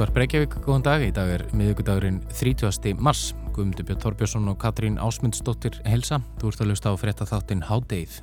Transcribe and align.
Útvar 0.00 0.14
Breykjavík, 0.16 0.54
góðan 0.64 0.84
dag. 0.86 1.02
Í 1.04 1.10
dag 1.12 1.28
er 1.28 1.42
miðugudagurinn 1.52 2.22
30. 2.32 2.94
mars. 3.04 3.34
Guðmundur 3.52 3.84
Björn 3.84 3.98
Þorbjörnsson 4.00 4.46
og 4.48 4.56
Katrín 4.56 4.94
Ásmundsdóttir 4.96 5.74
helsa. 5.84 6.22
Þú 6.40 6.48
ert 6.48 6.62
að 6.64 6.70
lusta 6.70 6.88
á 6.88 6.96
frétta 6.96 7.26
þáttinn 7.28 7.66
Hádeið. 7.68 8.14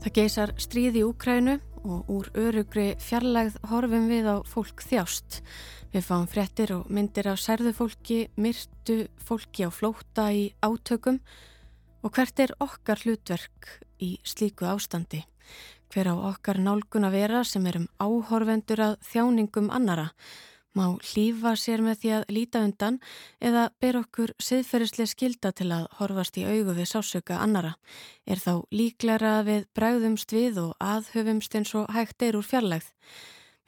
Það 0.00 0.14
geysar 0.16 0.54
stríð 0.56 0.96
í 0.96 1.02
Úkrænu 1.04 1.58
og 1.84 2.08
úr 2.08 2.30
örugri 2.40 2.86
fjarlægð 3.04 3.60
horfum 3.68 4.08
við 4.08 4.30
á 4.32 4.36
fólk 4.48 4.80
þjást. 4.80 5.42
Við 5.92 6.08
fáum 6.08 6.24
fréttir 6.24 6.72
og 6.78 6.88
myndir 6.88 7.28
af 7.28 7.44
særðu 7.44 7.74
fólki, 7.76 8.22
myrtu 8.40 9.02
fólki 9.20 9.68
á 9.68 9.70
flóta 9.76 10.30
í 10.32 10.54
átökum 10.64 11.20
og 12.00 12.16
hvert 12.16 12.40
er 12.40 12.56
okkar 12.64 13.04
hlutverk 13.04 13.74
í 14.00 14.14
slíku 14.24 14.72
ástandi 14.72 15.26
hver 15.90 16.06
á 16.06 16.14
okkar 16.14 16.60
nálgun 16.62 17.08
að 17.08 17.16
vera 17.18 17.40
sem 17.42 17.64
erum 17.66 17.88
áhorfendur 17.98 18.82
að 18.84 18.92
þjáningum 19.10 19.72
annara, 19.74 20.12
má 20.76 20.84
hlýfa 21.10 21.56
sér 21.58 21.82
með 21.84 21.98
því 22.02 22.12
að 22.16 22.28
líta 22.36 22.62
undan 22.66 23.00
eða 23.42 23.64
ber 23.82 23.98
okkur 24.02 24.34
siðferðislega 24.42 25.12
skilda 25.12 25.52
til 25.56 25.70
að 25.74 25.88
horfast 25.98 26.38
í 26.38 26.46
augu 26.46 26.76
við 26.76 26.90
sásöka 26.92 27.40
annara. 27.42 27.74
Er 28.26 28.38
þá 28.38 28.66
líklæra 28.70 29.34
við 29.46 29.66
bræðumst 29.74 30.32
við 30.36 30.62
og 30.62 30.72
aðhöfumst 30.78 31.58
eins 31.58 31.74
og 31.74 31.90
hægt 31.94 32.22
er 32.22 32.38
úr 32.38 32.46
fjarlægð. 32.46 32.92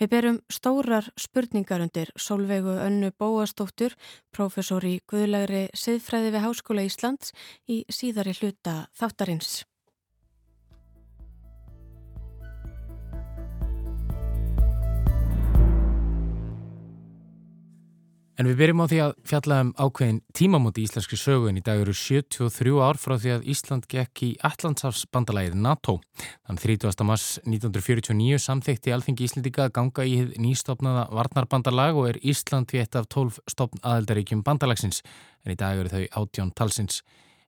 Við 0.02 0.10
berum 0.10 0.38
stórar 0.50 1.10
spurningar 1.14 1.82
undir 1.84 2.10
Solveigu 2.18 2.74
Önnu 2.82 3.12
Bóastóttur, 3.14 3.94
professor 4.34 4.82
í 4.82 4.96
Guðlegri 5.06 5.68
siðfræði 5.78 6.32
við 6.34 6.46
Háskóla 6.46 6.86
Íslands 6.88 7.30
í 7.70 7.84
síðari 7.86 8.34
hluta 8.40 8.80
þáttarins. 8.98 9.60
En 18.40 18.48
við 18.48 18.62
byrjum 18.62 18.80
á 18.80 18.86
því 18.88 18.98
að 19.04 19.10
fjalla 19.28 19.56
um 19.60 19.70
ákveðin 19.76 20.18
tímamóti 20.32 20.86
íslenski 20.86 21.18
sögun. 21.20 21.58
Í 21.60 21.62
dag 21.64 21.82
eru 21.82 21.92
73 21.92 22.78
ár 22.80 22.96
frá 22.96 23.18
því 23.20 23.34
að 23.34 23.48
Ísland 23.52 23.88
gekk 23.92 24.22
í 24.24 24.30
Allandsafsbandalæðið 24.48 25.58
NATO. 25.60 25.98
Þann 26.48 26.60
30. 26.62 27.04
mars 27.04 27.26
1949 27.44 28.40
samþekti 28.40 28.94
Alþingi 28.96 29.28
Íslendika 29.28 29.66
að 29.66 29.74
ganga 29.76 30.06
í 30.08 30.16
nýstofnaða 30.40 31.10
varnarbandalag 31.12 32.00
og 32.00 32.08
er 32.14 32.20
Ísland 32.24 32.72
við 32.72 32.86
eitt 32.86 32.96
af 33.02 33.10
12 33.12 33.42
stopn 33.52 33.84
aðeldaríkjum 33.84 34.40
bandalagsins. 34.46 35.04
En 35.44 35.52
í 35.52 35.58
dag 35.60 35.82
eru 35.82 35.92
þau 35.92 36.24
átjón 36.24 36.54
talsins. 36.56 37.02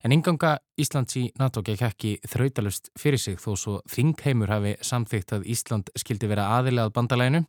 En 0.04 0.12
inganga 0.12 0.58
Íslands 0.76 1.16
í 1.16 1.22
NATO 1.40 1.62
gekk 1.64 1.80
ekki 1.86 2.10
þrautalust 2.28 2.90
fyrir 3.00 3.16
sig 3.22 3.38
þó 3.40 3.54
svo 3.56 3.76
Þingheimur 3.88 4.50
hafi 4.52 4.74
samþygt 4.84 5.30
að 5.32 5.46
Ísland 5.48 5.88
skildi 5.96 6.28
vera 6.28 6.44
aðilegað 6.58 6.90
bandalæinu. 6.98 7.40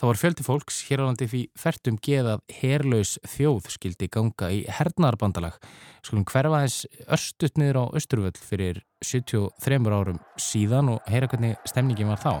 Þá 0.00 0.04
var 0.08 0.20
fjöldi 0.22 0.46
fólks 0.46 0.78
hér 0.88 1.02
á 1.04 1.08
landi 1.10 1.28
því 1.28 1.40
færtum 1.60 1.98
geðað 2.00 2.40
herlaus 2.56 3.18
þjóð 3.28 3.68
skildi 3.74 4.08
ganga 4.08 4.48
í 4.48 4.62
hernarbandalag. 4.78 5.58
Skulum 6.00 6.24
hverfa 6.24 6.62
þess 6.64 6.88
örstuðt 7.04 7.60
niður 7.60 7.80
á 7.84 7.92
Östurvöld 8.00 8.40
fyrir 8.40 8.80
73 9.04 9.92
árum 9.92 10.22
síðan 10.40 10.94
og 10.94 11.04
heyra 11.04 11.28
hvernig 11.28 11.60
stemningin 11.68 12.08
var 12.14 12.24
þá. 12.24 12.32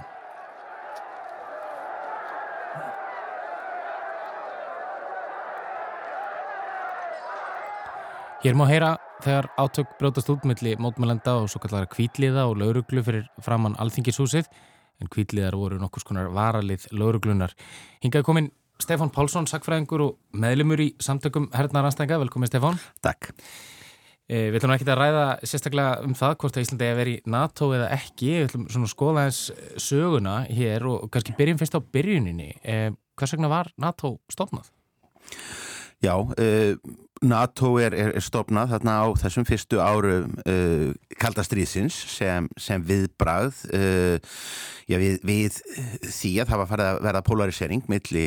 Hér 8.40 8.56
má 8.56 8.64
heyra 8.64 8.94
þegar 9.24 9.48
átök 9.60 9.96
brótast 10.00 10.30
út 10.32 10.46
melli 10.48 10.76
mótmælenda 10.80 11.36
og 11.40 11.50
svo 11.52 11.60
kallar 11.62 11.88
kvítliða 11.90 12.46
og 12.50 12.58
lauruglu 12.60 13.02
fyrir 13.06 13.26
framann 13.44 13.76
alþingishúsið 13.82 14.48
en 15.00 15.10
kvítliðar 15.12 15.56
voru 15.58 15.80
nokkus 15.80 16.04
konar 16.08 16.30
varalið 16.34 16.86
lauruglunar. 16.92 17.54
Hingað 18.04 18.26
komin 18.28 18.50
Stefán 18.80 19.12
Pálsson, 19.12 19.48
sakfræðingur 19.48 20.04
og 20.04 20.16
meðlumur 20.32 20.80
í 20.80 20.88
samtökum 21.02 21.50
hernaranstæðinga. 21.52 22.20
Velkomin 22.24 22.48
Stefán. 22.48 22.80
Takk. 23.04 23.32
Eh, 24.30 24.48
við 24.48 24.60
ætlum 24.60 24.74
ekki 24.76 24.86
að 24.88 25.00
ræða 25.00 25.24
sérstaklega 25.42 26.04
um 26.06 26.14
það 26.16 26.36
hvort 26.40 26.56
að 26.56 26.64
Íslandi 26.64 26.86
er 26.86 26.98
verið 27.00 27.18
í 27.18 27.32
NATO 27.34 27.72
eða 27.76 27.88
ekki. 27.96 28.30
Við 28.38 28.46
ætlum 28.48 28.68
svona 28.70 28.88
að 28.88 28.94
skoða 28.94 29.24
eins 29.26 29.40
söguna 29.82 30.36
hér 30.48 30.86
og 30.86 31.08
kannski 31.12 31.34
byrjum 31.38 31.60
fyrst 31.60 31.76
á 31.76 31.80
byrjuninni. 31.82 32.52
Eh, 32.62 32.90
hvers 33.18 33.34
vegna 33.36 33.50
var 33.52 33.72
NATO 33.76 34.18
stofnað? 34.32 34.70
Já, 36.00 36.16
uh, 36.16 36.76
NATO 37.20 37.74
er, 37.76 37.92
er, 37.92 38.14
er 38.16 38.24
stopnað 38.24 38.70
þarna 38.72 38.92
á 39.04 39.06
þessum 39.20 39.44
fyrstu 39.44 39.80
áru 39.84 40.14
uh, 40.24 40.86
kaldastriðsins 41.20 41.96
sem, 42.08 42.46
sem 42.56 42.80
viðbrað 42.88 43.58
uh, 43.76 44.16
já, 44.88 44.96
við, 44.96 45.18
við 45.28 45.58
því 46.08 46.32
að 46.40 46.52
það 46.52 46.62
var 46.62 46.70
farið 46.70 46.88
að 46.88 47.02
verða 47.04 47.22
polarisering 47.28 47.84
milli 47.92 48.24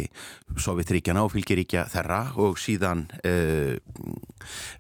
Sovjetríkjana 0.54 1.26
og 1.26 1.34
fylgiríkja 1.34 1.88
þerra 1.90 2.22
og 2.38 2.62
síðan 2.62 3.08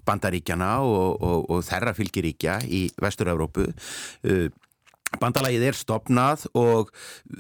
bandaríkjana 0.06 0.76
og, 0.86 1.18
og, 1.18 1.50
og 1.50 1.66
þerra 1.66 1.96
fylgiríkja 1.98 2.60
í 2.70 2.86
Vestur-Európu 3.02 3.72
Bandalagið 5.22 5.66
er 5.68 5.78
stopnað 5.78 6.48
og 6.58 6.90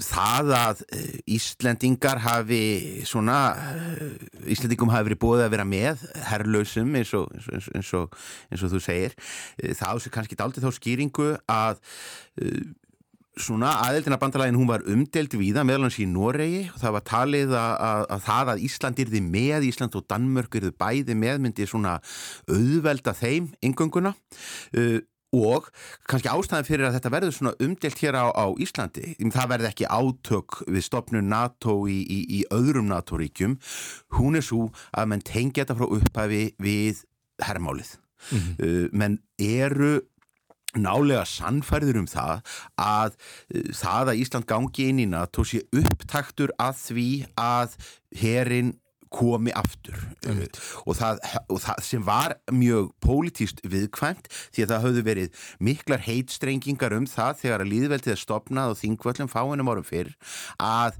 það 0.03 0.51
að 0.57 0.83
eh, 0.93 1.15
Íslendingar 1.37 2.21
hafi 2.23 2.61
svona, 3.07 3.39
eh, 3.73 4.51
Íslendingum 4.53 4.93
hafi 4.93 5.09
verið 5.09 5.21
búið 5.23 5.45
að 5.47 5.55
vera 5.55 5.67
með 5.67 6.05
herrlausum 6.29 6.93
eins 6.99 7.15
og, 7.17 7.33
eins, 7.37 7.69
eins, 7.73 7.91
og, 7.97 8.15
eins 8.51 8.63
og 8.65 8.73
þú 8.75 8.83
segir, 8.83 9.17
eh, 9.57 9.73
það 9.73 9.97
ásir 9.97 10.15
kannski 10.15 10.39
aldrei 10.43 10.63
þá 10.63 10.71
skýringu 10.77 11.33
að 11.49 11.83
svona 13.39 13.71
aðeldina 13.81 14.19
bandalagin 14.21 14.57
hún 14.59 14.69
var 14.69 14.83
umdelt 14.89 15.33
viða 15.39 15.63
meðlans 15.65 15.95
í 16.01 16.05
Noregi. 16.05 16.67
Og 16.69 16.81
það 16.81 16.93
var 16.95 17.05
talið 17.07 17.55
að, 17.57 17.71
að, 17.87 18.03
að 18.13 18.25
það 18.27 18.51
að 18.53 18.65
Ísland 18.67 19.01
yrði 19.05 19.21
með, 19.25 19.65
Ísland 19.69 19.97
og 19.97 20.05
Danmörk 20.11 20.59
yrði 20.59 20.73
bæði 20.83 21.17
með 21.17 21.41
myndi 21.45 21.67
svona 21.69 21.95
auðvelda 22.45 23.15
þeim 23.17 23.49
yngönguna 23.65 24.13
og 25.33 25.69
kannski 26.09 26.29
ástæðan 26.31 26.67
fyrir 26.67 26.87
að 26.87 26.97
þetta 26.97 27.13
verður 27.13 27.35
svona 27.37 27.55
umdelt 27.65 28.03
hér 28.03 28.17
á, 28.21 28.25
á 28.29 28.45
Íslandi 28.61 29.15
það 29.33 29.51
verður 29.53 29.71
ekki 29.71 29.89
átök 29.89 30.59
við 30.67 30.85
stopnum 30.85 31.27
NATO 31.31 31.79
í, 31.89 31.99
í, 32.05 32.19
í 32.37 32.39
öðrum 32.53 32.89
NATO-ríkjum 32.91 33.57
hún 34.19 34.39
er 34.39 34.45
svo 34.45 34.69
að 34.93 35.11
mann 35.11 35.25
tengja 35.25 35.63
þetta 35.63 35.79
frá 35.79 35.89
upphæfi 35.97 36.43
við 36.61 37.03
herrmálið 37.43 37.95
mm 37.97 38.39
-hmm. 38.39 38.55
uh, 38.65 38.89
menn 38.93 39.19
eru 39.39 40.01
nálega 40.73 41.25
sannfærður 41.29 41.99
um 42.01 42.07
það 42.09 42.41
að 42.81 43.17
uh, 43.53 43.73
það 43.73 44.13
að 44.13 44.21
Ísland 44.21 44.47
gangi 44.49 44.87
inn 44.89 45.03
í 45.03 45.09
NATO 45.09 45.45
sé 45.45 45.61
upptaktur 45.73 46.53
að 46.57 46.77
því 46.87 47.09
að 47.37 47.77
herin 48.21 48.73
komi 49.13 49.53
aftur 49.55 49.97
mm. 50.25 50.41
og, 50.85 50.95
það, 50.97 51.21
og 51.47 51.61
það 51.63 51.81
sem 51.87 52.05
var 52.05 52.35
mjög 52.53 52.89
pólitíst 53.03 53.61
viðkvæmt 53.65 54.29
því 54.31 54.65
að 54.65 54.73
það 54.73 54.85
höfðu 54.87 55.05
verið 55.07 55.43
miklar 55.63 56.03
heitstrengingar 56.03 56.97
um 56.97 57.07
það 57.09 57.41
þegar 57.43 57.65
að 57.65 57.73
líðveldið 57.73 58.21
stopnað 58.23 58.73
og 58.73 58.81
þingvöldum 58.81 59.31
fáinum 59.31 59.71
árum 59.71 59.87
fyrr 59.87 60.13
að 60.61 60.97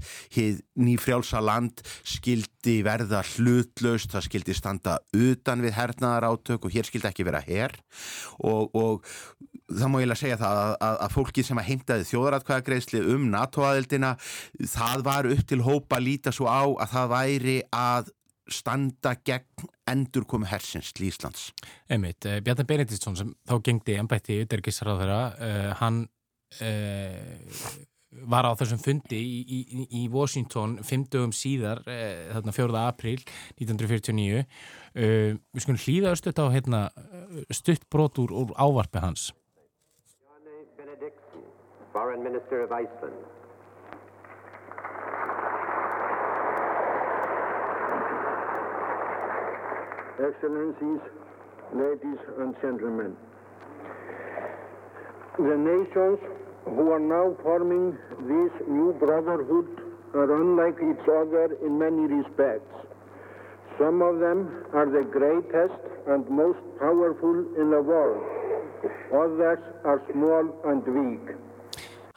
nýfrjálsa 0.74 1.42
land 1.44 1.82
skildi 2.06 2.80
verða 2.86 3.22
hlutlaust, 3.34 4.12
það 4.14 4.28
skildi 4.28 4.56
standa 4.56 4.98
utan 5.14 5.64
við 5.64 5.76
hernaðar 5.78 6.30
átök 6.32 6.68
og 6.68 6.74
hér 6.74 6.88
skildi 6.88 7.10
ekki 7.10 7.26
vera 7.26 7.42
herr 7.44 7.76
og, 8.38 8.70
og 8.74 9.14
það 9.70 9.90
má 9.90 10.00
ég 10.02 10.08
lega 10.10 10.20
segja 10.20 10.40
það 10.40 10.58
að, 10.60 10.74
að, 10.86 10.98
að 11.06 11.14
fólki 11.14 11.44
sem 11.46 11.60
að 11.60 11.68
heimtaði 11.70 12.08
þjóðaratkvæðagreisli 12.10 13.00
um 13.14 13.30
NATO-aðildina 13.32 14.12
það 14.74 15.06
var 15.06 15.30
upp 15.30 15.46
til 15.48 15.60
hópa 15.64 16.00
líta 16.02 16.34
svo 16.34 16.50
á 16.50 16.64
að 16.68 16.92
það 16.92 17.10
væri 17.14 17.56
að 17.72 18.12
standa 18.52 19.14
gegn 19.24 19.70
endur 19.88 20.26
komu 20.28 20.48
hersins 20.48 20.92
til 20.92 21.08
Íslands. 21.08 21.48
Emit, 21.88 22.26
uh, 22.28 22.40
Bjarni 22.44 22.66
Benediktsson 22.68 23.16
sem 23.16 23.32
þá 23.48 23.56
gengdi 23.64 23.96
ennbætti 24.00 24.42
yttergisrað 24.44 25.00
þeirra, 25.00 25.20
uh, 25.32 25.70
hann 25.80 26.02
uh, 26.60 27.70
var 28.28 28.46
á 28.46 28.52
þessum 28.60 28.82
fundi 28.84 29.18
í, 29.18 29.38
í, 29.42 29.86
í 30.00 30.02
Washington 30.12 30.76
fymdugum 30.86 31.32
síðar, 31.34 31.80
þarna 31.82 32.52
4. 32.54 32.76
april 32.78 33.16
1949 33.58 34.44
við 34.94 35.64
skulum 35.64 35.80
hlýða 35.82 36.12
östuðt 36.14 36.38
á 36.38 36.46
hérna, 36.54 36.82
stutt 37.50 37.88
brot 37.90 38.20
úr, 38.22 38.30
úr 38.30 38.54
ávarpi 38.54 39.02
hans 39.02 39.32
Foreign 41.94 42.24
Minister 42.24 42.62
of 42.62 42.72
Iceland. 42.72 43.14
Excellencies, 50.18 51.00
ladies 51.72 52.18
and 52.40 52.56
gentlemen, 52.60 53.16
the 55.38 55.56
nations 55.56 56.18
who 56.64 56.90
are 56.90 56.98
now 56.98 57.36
forming 57.44 57.96
this 58.26 58.50
new 58.66 58.92
brotherhood 58.98 59.68
are 60.14 60.34
unlike 60.34 60.74
each 60.74 61.08
other 61.08 61.56
in 61.64 61.78
many 61.78 62.12
respects. 62.12 62.74
Some 63.78 64.02
of 64.02 64.18
them 64.18 64.66
are 64.72 64.90
the 64.90 65.04
greatest 65.04 65.78
and 66.08 66.28
most 66.28 66.58
powerful 66.80 67.38
in 67.54 67.70
the 67.70 67.80
world. 67.80 68.20
Others 69.14 69.60
are 69.84 70.02
small 70.10 70.60
and 70.64 70.82
weak. 70.88 71.36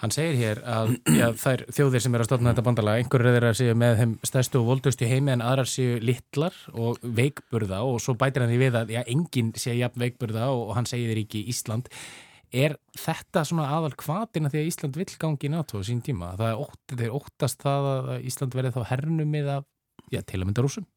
Hann 0.07 0.13
segir 0.15 0.37
hér 0.39 0.59
að 0.63 0.93
já, 1.17 1.25
þær 1.35 1.61
þjóðir 1.75 2.03
sem 2.05 2.13
er 2.15 2.21
að 2.23 2.27
stofna 2.29 2.51
þetta 2.53 2.63
bandalega, 2.63 3.01
einhverju 3.03 3.31
þeirra 3.33 3.49
séu 3.59 3.73
með 3.75 3.97
þeim 3.99 4.11
stærstu 4.29 4.59
og 4.61 4.69
voldustu 4.69 5.09
heimi 5.09 5.33
en 5.33 5.41
aðrar 5.43 5.67
séu 5.67 5.97
littlar 5.99 6.55
og 6.71 7.01
veikburða 7.03 7.81
og 7.83 7.97
svo 7.99 8.15
bætir 8.15 8.45
hann 8.45 8.53
því 8.53 8.59
við 8.61 8.77
að 8.79 8.93
já, 8.95 9.01
enginn 9.11 9.49
sé 9.59 9.75
jafn 9.75 9.99
veikburða 10.05 10.45
og, 10.53 10.61
og 10.69 10.77
hann 10.77 10.87
segir 10.87 11.19
ekki 11.19 11.41
Ísland. 11.51 11.91
Er 12.55 12.77
þetta 12.95 13.43
svona 13.49 13.67
aðal 13.75 13.97
kvatina 13.99 14.53
því 14.53 14.61
að 14.61 14.69
Ísland 14.71 15.01
vill 15.01 15.09
gangi 15.19 15.49
í 15.49 15.51
NATO 15.57 15.83
sín 15.83 15.99
tíma? 16.07 16.31
Það 16.39 17.03
er 17.03 17.19
óttast 17.19 17.67
það 17.67 17.91
að 17.91 18.09
Ísland 18.31 18.55
verði 18.55 18.77
þá 18.77 18.81
hernumið 18.93 19.51
af, 19.57 19.67
já, 20.07 20.21
til 20.23 20.39
að 20.39 20.47
mynda 20.47 20.63
rúsum? 20.63 20.87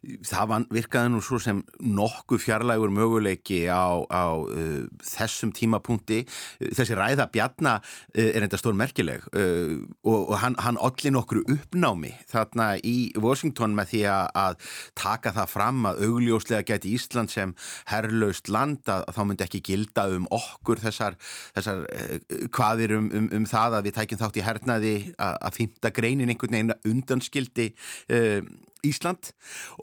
Það 0.00 0.66
virkaði 0.72 1.12
nú 1.12 1.20
svo 1.24 1.36
sem 1.42 1.60
nokkuð 1.84 2.40
fjarlægur 2.40 2.92
möguleiki 2.94 3.66
á, 3.68 4.00
á 4.08 4.24
uh, 4.40 4.86
þessum 5.04 5.52
tímapunkti. 5.56 6.22
Þessi 6.60 6.96
ræða 6.96 7.26
Bjarna 7.32 7.74
uh, 7.80 8.30
er 8.30 8.46
enda 8.46 8.60
stór 8.60 8.76
merkileg 8.78 9.26
uh, 9.34 9.76
og, 10.04 10.30
og 10.30 10.36
hann, 10.40 10.56
hann 10.62 10.80
olli 10.80 11.12
nokkru 11.12 11.42
uppnámi 11.44 12.14
þarna 12.30 12.70
í 12.80 13.12
Washington 13.20 13.76
með 13.76 13.92
því 13.92 14.02
að, 14.14 14.30
að 14.40 14.70
taka 14.98 15.34
það 15.36 15.52
fram 15.52 15.90
að 15.90 16.02
augljóslega 16.08 16.66
geti 16.72 16.94
Ísland 16.96 17.32
sem 17.32 17.52
herrlaust 17.90 18.48
land 18.48 18.88
að, 18.88 19.04
þá 19.16 19.22
myndi 19.26 19.46
ekki 19.46 19.62
gilda 19.68 20.06
um 20.14 20.26
okkur 20.32 20.80
þessar, 20.80 21.18
þessar 21.58 21.84
uh, 21.84 22.16
hvaðir 22.56 22.96
um, 22.96 23.12
um, 23.20 23.28
um 23.36 23.46
það 23.50 23.78
að 23.78 23.90
við 23.90 23.98
tækjum 24.00 24.24
þátt 24.24 24.40
í 24.40 24.48
hernaði 24.48 24.96
að, 25.18 25.36
að 25.36 25.60
fymta 25.60 25.94
greinin 26.00 26.32
einhvern 26.32 26.56
veginn 26.56 26.76
undanskildi 26.94 27.70
uh, 28.16 28.40
Ísland 28.86 29.32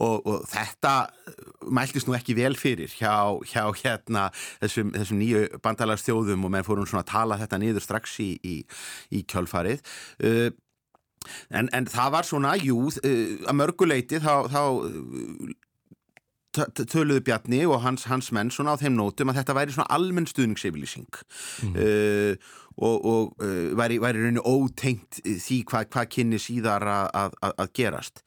og, 0.01 0.25
og 0.27 0.45
þetta 0.49 0.94
mæltist 1.73 2.09
nú 2.09 2.15
ekki 2.17 2.38
vel 2.38 2.57
fyrir 2.59 2.91
hjá, 2.91 3.38
hjá 3.47 3.63
hérna 3.81 4.27
þessum, 4.61 4.94
þessum 4.95 5.21
nýju 5.21 5.44
bandalagsþjóðum 5.63 6.47
og 6.47 6.53
menn 6.53 6.67
fórum 6.67 6.88
svona 6.89 7.05
að 7.05 7.11
tala 7.13 7.41
þetta 7.41 7.61
niður 7.61 7.85
strax 7.85 8.17
í, 8.23 8.31
í, 8.41 8.55
í 9.13 9.23
kjölfarið. 9.29 9.83
Uh, 10.23 10.49
en, 11.51 11.71
en 11.75 11.89
það 11.91 12.13
var 12.17 12.27
svona, 12.29 12.55
jú, 12.61 12.88
uh, 12.88 13.23
að 13.47 13.59
mörguleiti 13.61 14.21
þá, 14.23 14.33
þá 14.51 14.61
töluðu 16.65 17.24
Bjarni 17.27 17.63
og 17.68 17.81
hans, 17.86 18.07
hans 18.12 18.31
menn 18.36 18.51
svona 18.54 18.75
á 18.77 18.81
þeim 18.81 18.98
nótum 18.98 19.31
að 19.31 19.42
þetta 19.42 19.57
væri 19.57 19.75
svona 19.75 19.92
almenn 19.98 20.30
stuðningsyfirlýsing. 20.30 21.21
Mm. 21.68 21.75
uh, 21.75 22.56
og, 22.77 23.06
og 23.06 23.44
uh, 23.44 23.77
væri, 23.77 23.98
væri 24.01 24.21
rauninu 24.21 24.44
ótengt 24.45 25.21
því 25.25 25.62
hvað 25.69 25.88
hva 25.94 26.04
kynni 26.13 26.39
síðar 26.42 26.86
að, 26.86 27.38
að, 27.42 27.56
að 27.63 27.71
gerast. 27.80 28.21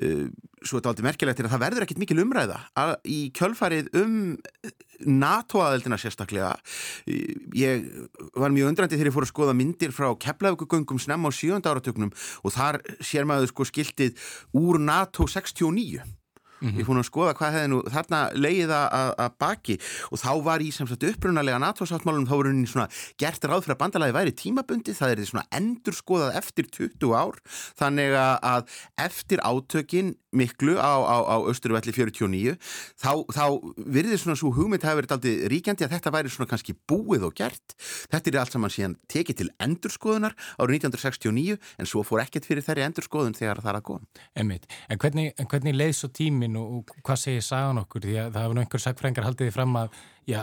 Uh, 0.00 0.28
svo 0.60 0.76
er 0.76 0.80
þetta 0.80 0.92
aldrei 0.94 1.08
merkilegt 1.08 1.42
að 1.44 1.52
það 1.54 1.64
verður 1.64 1.86
ekkit 1.86 2.00
mikil 2.00 2.22
umræða 2.24 2.60
að, 2.80 2.94
í 3.08 3.20
kjölfarið 3.36 3.90
um 4.00 4.14
NATO-aðeldina 5.00 5.96
sérstaklega. 6.00 6.52
Ég 7.56 7.86
var 8.36 8.52
mjög 8.52 8.72
undrandi 8.72 8.98
þegar 8.98 9.08
ég 9.10 9.16
fór 9.16 9.26
að 9.26 9.32
skoða 9.32 9.56
myndir 9.56 9.94
frá 9.96 10.10
keflaugugöngum 10.20 11.00
snemma 11.00 11.32
á 11.32 11.32
sjönda 11.32 11.72
áratöknum 11.72 12.12
og 12.44 12.56
þar 12.56 12.82
sér 13.00 13.28
maður 13.28 13.52
sko 13.54 13.68
skiltið 13.70 14.20
úr 14.60 14.80
NATO 14.82 15.24
69 15.24 16.04
Mm 16.60 16.68
-hmm. 16.68 16.78
Ég 16.80 16.86
fór 16.86 16.98
að 17.00 17.08
skoða 17.08 17.34
hvað 17.34 17.52
hefði 17.54 17.68
nú 17.72 17.82
þarna 17.88 18.20
leið 18.34 18.70
að 18.70 19.30
baki 19.38 19.80
og 20.10 20.18
þá 20.18 20.32
var 20.44 20.60
í 20.60 20.70
samsagt 20.72 21.04
upprunalega 21.04 21.58
NATO-sáttmálunum 21.58 22.28
þá 22.28 22.36
voru 22.36 22.48
henni 22.52 22.66
svona 22.66 22.88
gert 23.18 23.44
ráð 23.44 23.64
fyrir 23.64 23.76
að 23.76 23.82
bandalagi 23.82 24.12
væri 24.12 24.32
tímabundi, 24.32 24.92
það 24.92 25.10
er 25.10 25.16
því 25.16 25.26
svona 25.26 25.48
endur 25.50 25.94
skoðað 25.94 26.36
eftir 26.36 26.64
20 26.68 27.14
ár 27.16 27.36
þannig 27.80 28.12
að 28.14 28.62
eftir 28.96 29.38
átökin 29.40 30.14
miklu 30.32 30.78
á, 30.78 30.94
á, 31.02 31.16
á 31.26 31.36
Östurvelli 31.50 31.92
49 31.92 32.54
þá, 32.94 33.12
þá 33.34 33.46
virðir 33.76 34.18
svona 34.18 34.38
svo 34.38 34.52
hugmynd 34.54 34.84
hafi 34.86 35.00
verið 35.00 35.14
aldrei 35.16 35.48
ríkjandi 35.50 35.84
að 35.84 35.94
þetta 35.96 36.12
væri 36.14 36.30
svona 36.30 36.50
kannski 36.50 36.76
búið 36.86 37.26
og 37.26 37.34
gert 37.34 37.74
þetta 38.12 38.30
er 38.30 38.38
allt 38.38 38.54
saman 38.54 38.70
síðan 38.70 38.96
tekið 39.10 39.40
til 39.40 39.50
endurskoðunar 39.58 40.36
árið 40.60 40.86
1969 40.86 41.58
en 41.78 41.90
svo 41.90 42.04
fór 42.06 42.22
ekkert 42.24 42.46
fyrir 42.48 42.64
þeirri 42.66 42.86
endurskoðun 42.86 43.36
þegar 43.38 43.62
það 43.64 43.72
er 43.72 43.78
að 43.80 43.86
góða. 43.88 44.04
En 44.90 45.00
hvernig, 45.02 45.32
hvernig 45.50 45.76
leið 45.76 45.94
svo 45.98 46.10
tímin 46.14 46.49
tímin 46.50 46.58
og, 46.58 46.90
hvað 47.04 47.22
segir 47.22 47.44
sagan 47.44 47.80
okkur 47.84 48.02
því 48.04 48.18
að 48.18 48.34
það 48.34 48.42
hefur 48.42 48.56
nú 48.56 48.64
einhver 48.64 48.82
sagfrængar 48.84 49.26
haldið 49.26 49.52
fram 49.54 49.76
að 49.76 49.94
já, 50.26 50.40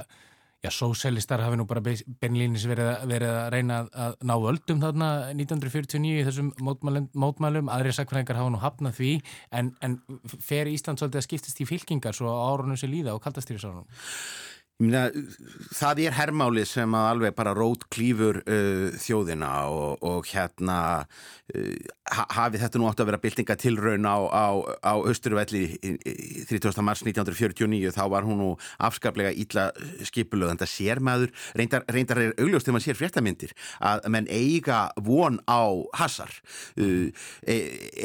já, 0.63 0.69
sósélistar 0.71 1.41
hafi 1.41 1.57
nú 1.57 1.67
bara 1.67 1.81
beinlýnis 1.83 2.65
verið, 2.67 2.91
verið 3.07 3.33
að 3.33 3.49
reyna 3.53 3.79
að 3.91 4.15
ná 4.23 4.35
völdum 4.41 4.81
þarna 4.81 5.09
1949 5.33 6.21
í 6.21 6.25
þessum 6.27 6.51
mótmælum, 7.13 7.69
aðri 7.69 7.93
sagfrængar 7.93 8.39
hafa 8.39 8.53
nú 8.53 8.61
hafnað 8.61 8.99
því 8.99 9.13
en, 9.51 9.73
en 9.81 9.99
fer 10.39 10.67
Ísland 10.67 10.99
svolítið 10.99 11.21
að 11.21 11.27
skiptast 11.27 11.61
í 11.61 11.69
fylkingar 11.69 12.15
svo 12.15 12.31
árunum 12.31 12.79
sem 12.79 12.91
líða 12.91 13.15
og 13.15 13.23
kaldastýrisárunum? 13.25 13.87
Myna, 14.77 15.07
það 15.73 16.03
er 16.05 16.13
herrmáli 16.13 16.61
sem 16.69 16.91
að 16.93 17.07
alveg 17.09 17.33
bara 17.33 17.55
rót 17.57 17.87
klífur 17.89 18.43
uh, 18.43 18.91
þjóðina 19.01 19.49
og, 19.73 20.03
og 20.05 20.27
hérna 20.29 20.75
uh, 21.01 21.87
hafi 22.05 22.61
þetta 22.61 22.77
nú 22.77 22.85
átt 22.85 23.01
að 23.01 23.09
vera 23.09 23.19
byltingatilraun 23.23 24.05
á, 24.05 24.17
á, 24.29 24.47
á 24.85 24.93
Östurvelli 25.09 25.63
30. 25.81 26.77
mars 26.85 27.01
1949 27.01 27.89
þá 27.95 28.03
var 28.13 28.27
hún 28.27 28.37
nú 28.37 28.49
afskaplega 28.77 29.31
ítla 29.33 29.71
skipulöð 30.05 30.53
en 30.53 30.61
það 30.61 30.71
sér 30.75 31.01
maður, 31.01 31.33
reyndar, 31.57 31.87
reyndar 31.89 32.21
er 32.21 32.37
augljóst 32.37 32.69
þegar 32.69 32.77
maður 32.77 32.85
sér 32.85 32.99
fréttamindir 33.01 33.57
að 33.81 34.07
menn 34.13 34.29
eiga 34.29 34.83
von 35.01 35.41
á 35.49 35.73
hasar 35.97 36.37
uh, 36.77 37.09
e, 37.49 37.57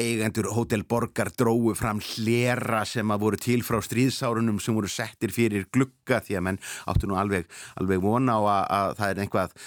eigendur 0.07 0.49
Hotel 0.57 0.87
Borgar 0.89 1.29
dróðu 1.37 1.77
fram 1.77 2.01
hlera 2.01 2.81
sem 2.89 3.13
að 3.13 3.27
voru 3.27 3.43
til 3.45 3.61
frá 3.61 3.77
stríðsárunum 3.85 4.57
sem 4.57 4.73
voru 4.73 4.89
settir 4.89 5.37
fyrir 5.37 5.69
glugga 5.69 6.23
því 6.25 6.41
að 6.41 6.47
menn 6.49 6.61
áttu 6.89 7.09
nú 7.09 7.17
alveg, 7.19 7.49
alveg 7.81 8.03
vona 8.03 8.37
á 8.37 8.41
að, 8.41 8.63
að 8.79 8.93
það 8.99 9.09
er 9.09 9.23
einhvað 9.25 9.57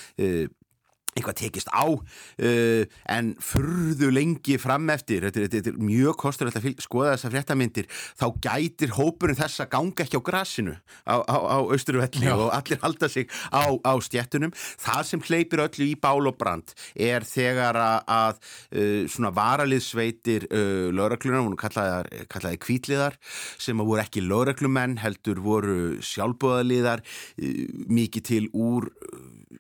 uh, 1.17 1.21
eitthvað 1.21 1.39
tekist 1.41 1.71
á 1.73 1.87
uh, 1.89 2.83
en 3.13 3.33
furðu 3.43 4.11
lengi 4.13 4.59
fram 4.61 4.89
eftir. 4.93 5.27
Þetta 5.27 5.43
er, 5.43 5.51
þetta 5.55 5.73
er 5.73 5.81
mjög 5.81 6.19
kostur 6.21 6.51
að 6.51 6.69
skoða 6.83 7.15
þessa 7.15 7.33
fréttamindir 7.33 7.89
þá 7.91 8.27
gætir 8.45 8.95
hópurinn 8.97 9.39
þess 9.39 9.65
að 9.65 9.73
ganga 9.75 10.05
ekki 10.05 10.21
á 10.21 10.27
grasinu 10.27 10.77
á, 11.09 11.17
á, 11.25 11.37
á 11.37 11.59
Östurvelli 11.73 12.31
og 12.35 12.51
allir 12.55 12.81
halda 12.83 13.09
sig 13.13 13.31
á, 13.51 13.65
á 13.65 13.93
stjettunum 14.05 14.55
það 14.55 15.03
sem 15.11 15.25
hleypir 15.27 15.65
öllu 15.67 15.89
í 15.89 15.97
bál 15.99 16.29
og 16.29 16.37
brand 16.39 16.75
er 16.95 17.27
þegar 17.27 17.79
að, 17.81 17.99
að 18.07 18.41
uh, 18.77 19.03
svona 19.11 19.33
varaliðsveitir 19.37 20.49
uh, 20.51 20.89
lögreglunar, 20.97 21.45
hún 21.47 21.59
kallaði, 21.61 22.27
kallaði 22.33 22.61
kvítliðar 22.63 23.19
sem 23.63 23.81
að 23.81 23.93
voru 23.93 24.05
ekki 24.05 24.25
lögreglumenn 24.25 24.99
heldur 25.03 25.41
voru 25.45 25.79
sjálfbóðaliðar 26.05 27.03
uh, 27.03 27.65
mikið 27.89 28.29
til 28.33 28.45
úr 28.53 28.91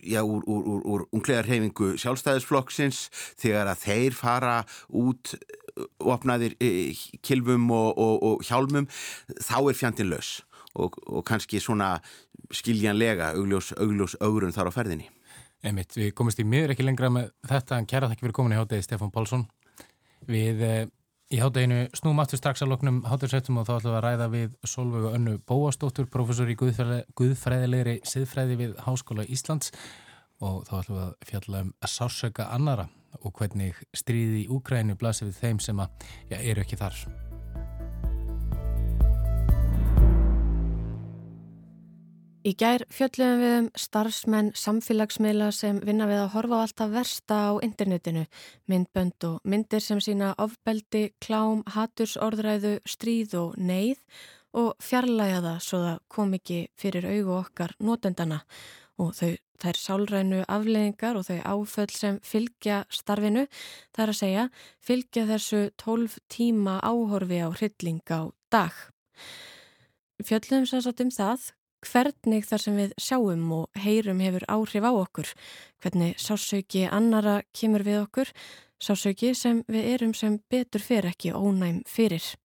já, 0.00 0.22
úr, 0.22 0.42
úr, 0.46 0.62
úr, 0.66 0.82
úr 0.84 1.06
unglegarhefingu 1.12 1.94
sjálfstæðisflokksins 2.00 3.06
þegar 3.40 3.72
að 3.72 3.84
þeir 3.86 4.18
fara 4.18 4.56
út 4.88 5.36
opnaðir 6.00 6.56
kilvum 7.24 7.70
og, 7.74 7.90
og, 8.00 8.14
og 8.22 8.46
hjálmum 8.48 8.88
þá 9.36 9.58
er 9.60 9.78
fjandin 9.78 10.10
laus 10.12 10.38
og, 10.76 10.96
og 11.08 11.24
kannski 11.26 11.60
svona 11.62 11.96
skiljanlega 12.54 13.32
augljós, 13.34 13.72
augljós 13.80 14.16
augrun 14.20 14.54
þar 14.54 14.70
á 14.70 14.76
ferðinni. 14.76 15.08
Emit, 15.66 15.96
við 15.96 16.12
komumst 16.16 16.40
í 16.40 16.46
miður 16.46 16.74
ekki 16.74 16.84
lengra 16.84 17.10
með 17.12 17.32
þetta 17.48 17.80
en 17.80 17.88
kæra 17.88 18.10
þakki 18.10 18.26
fyrir 18.26 18.36
komin 18.36 18.54
í 18.54 18.60
hátegi 18.60 18.86
Stefán 18.86 19.12
Pálsson. 19.14 19.46
Við 20.28 20.62
eh, 20.62 20.84
Í 21.26 21.40
hátteginu 21.42 21.88
snúum 21.98 22.20
aftur 22.22 22.38
strax 22.38 22.62
að 22.62 22.70
loknum 22.70 23.00
háttegsrættum 23.02 23.56
og 23.58 23.64
þá 23.66 23.72
ætlum 23.80 23.90
við 23.90 23.96
að 23.98 24.04
ræða 24.04 24.28
við 24.30 24.52
Solveig 24.70 25.06
og 25.08 25.16
Önnu 25.16 25.34
Bóastóttur, 25.42 26.06
professor 26.06 26.52
í 26.52 26.54
Guðfræðilegri 26.60 27.96
siðfræði 28.06 28.60
við 28.62 28.78
Háskóla 28.86 29.26
Íslands 29.26 29.74
og 30.38 30.62
þá 30.70 30.74
ætlum 30.84 31.00
við 31.00 31.04
að 31.08 31.30
fjalla 31.32 31.66
um 31.66 31.76
að 31.82 31.94
sásöka 31.96 32.50
annara 32.54 32.86
og 33.24 33.34
hvernig 33.40 33.82
stríði 33.90 34.44
í 34.44 34.50
Úkrænu 34.54 34.94
blasir 35.00 35.32
við 35.32 35.42
þeim 35.42 35.64
sem 35.66 35.82
að, 35.82 36.10
já, 36.30 36.38
eru 36.38 36.62
ekki 36.62 36.78
þar. 36.78 37.25
Í 42.46 42.52
gær 42.54 42.84
fjöldluðum 42.94 43.40
við 43.42 43.52
um 43.58 43.68
starfsmenn 43.74 44.48
samfélagsmiðla 44.54 45.48
sem 45.50 45.80
vinna 45.82 46.06
við 46.06 46.20
að 46.22 46.28
horfa 46.36 46.58
á 46.58 46.62
alltaf 46.62 46.92
versta 46.92 47.38
á 47.50 47.52
internetinu, 47.66 48.22
myndbönd 48.70 49.26
og 49.26 49.40
myndir 49.42 49.82
sem 49.82 49.98
sína 49.98 50.28
ofbeldi, 50.38 51.08
klám, 51.18 51.64
hatursorðræðu, 51.74 52.76
stríð 52.86 53.34
og 53.40 53.56
neyð 53.58 53.98
og 54.62 54.78
fjarlæga 54.78 55.40
það 55.42 55.58
svo 55.66 55.82
það 55.88 55.98
kom 56.14 56.38
ekki 56.38 56.60
fyrir 56.78 57.10
augu 57.16 57.34
okkar 57.40 57.74
notendana 57.82 58.38
og 59.02 59.10
þau, 59.18 59.34
þær 59.58 59.82
sálrænu 59.82 60.44
afleðingar 60.46 61.18
og 61.18 61.26
þau 61.26 61.42
áföll 61.42 61.90
sem 61.98 62.22
fylgja 62.22 62.84
starfinu, 62.94 63.48
það 63.90 64.06
er 64.06 64.14
að 64.14 64.20
segja, 64.22 64.48
fylgja 64.78 65.26
þessu 65.34 65.66
12 65.82 66.22
tíma 66.30 66.78
áhorfi 66.78 67.42
á 67.42 67.50
hrylling 67.50 68.06
á 68.06 68.30
dag. 68.54 68.82
Fjöldluðum 70.22 70.70
sérstaklega 70.70 71.10
um 71.10 71.16
það 71.18 71.52
hvernig 71.84 72.46
þar 72.48 72.62
sem 72.62 72.78
við 72.80 72.94
sjáum 73.00 73.44
og 73.52 73.80
heyrum 73.82 74.22
hefur 74.24 74.46
áhrif 74.48 74.86
á 74.86 74.92
okkur, 74.92 75.32
hvernig 75.82 76.16
sásauki 76.20 76.86
annara 76.88 77.42
kemur 77.52 77.84
við 77.86 78.02
okkur, 78.04 78.32
sásauki 78.80 79.34
sem 79.34 79.62
við 79.68 79.92
erum 79.94 80.14
sem 80.14 80.40
betur 80.50 80.84
fyrir 80.84 81.12
ekki 81.12 81.34
ónæm 81.36 81.82
fyrir. 81.88 82.36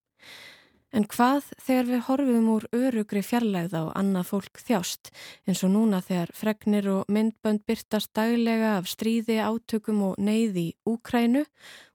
En 0.91 1.05
hvað 1.07 1.53
þegar 1.63 1.87
við 1.87 2.01
horfum 2.09 2.47
úr 2.51 2.65
örugri 2.75 3.21
fjarlægð 3.23 3.77
á 3.79 3.83
annað 4.01 4.27
fólk 4.33 4.59
þjást 4.59 5.13
eins 5.47 5.63
og 5.63 5.71
núna 5.71 6.01
þegar 6.03 6.33
fregnir 6.35 6.89
og 6.91 7.13
myndbönd 7.15 7.63
byrtast 7.63 8.11
daglega 8.17 8.73
af 8.81 8.89
stríði, 8.91 9.39
átökum 9.39 10.03
og 10.09 10.19
neyði 10.19 10.73
Úkrænu 10.91 11.45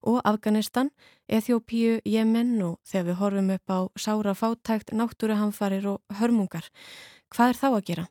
og 0.08 0.22
Afganistan, 0.24 0.94
Eþjópíu, 1.28 2.00
Jemen 2.08 2.56
og 2.64 2.80
þegar 2.88 3.10
við 3.10 3.20
horfum 3.20 3.52
upp 3.58 3.76
á 3.76 3.80
sára 4.00 4.36
fátækt, 4.38 4.96
náttúruhamfarir 4.96 5.90
og 5.92 6.16
hörmungar. 6.16 6.72
Hvað 7.36 7.50
er 7.52 7.58
þá 7.60 7.68
að 7.68 7.86
gera? 7.90 8.04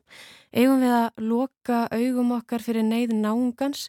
Eigum 0.55 0.83
við 0.83 0.91
að 0.93 1.23
loka 1.25 1.77
augum 1.89 2.33
okkar 2.35 2.61
fyrir 2.61 2.85
neyð 2.85 3.15
náungans? 3.17 3.87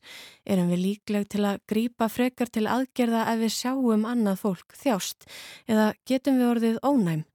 Erum 0.49 0.71
við 0.73 0.81
líkleg 0.81 1.26
til 1.28 1.43
að 1.45 1.59
grýpa 1.69 2.09
frekar 2.09 2.49
til 2.49 2.64
aðgerða 2.64 3.26
ef 3.35 3.43
við 3.43 3.52
sjáum 3.52 4.07
annað 4.09 4.40
fólk 4.40 4.76
þjást? 4.81 5.26
Eða 5.69 5.90
getum 6.09 6.40
við 6.40 6.49
orðið 6.55 6.78
ónæm? 6.88 7.26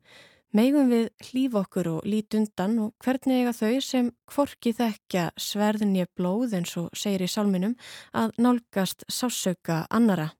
Megum 0.57 0.89
við 0.91 1.05
hlýf 1.29 1.59
okkur 1.61 1.91
og 1.93 2.09
lít 2.09 2.35
undan 2.35 2.73
og 2.87 3.05
hvernig 3.05 3.43
eiga 3.43 3.53
þau 3.55 3.77
sem 3.85 4.09
kvorki 4.27 4.73
þekkja 4.75 5.29
sverðinni 5.39 6.09
blóð 6.17 6.57
eins 6.57 6.73
og 6.81 6.89
segir 6.97 7.23
í 7.23 7.29
sálminum 7.31 7.77
að 8.17 8.33
nálgast 8.41 9.05
sásauka 9.07 9.85
annara? 9.93 10.31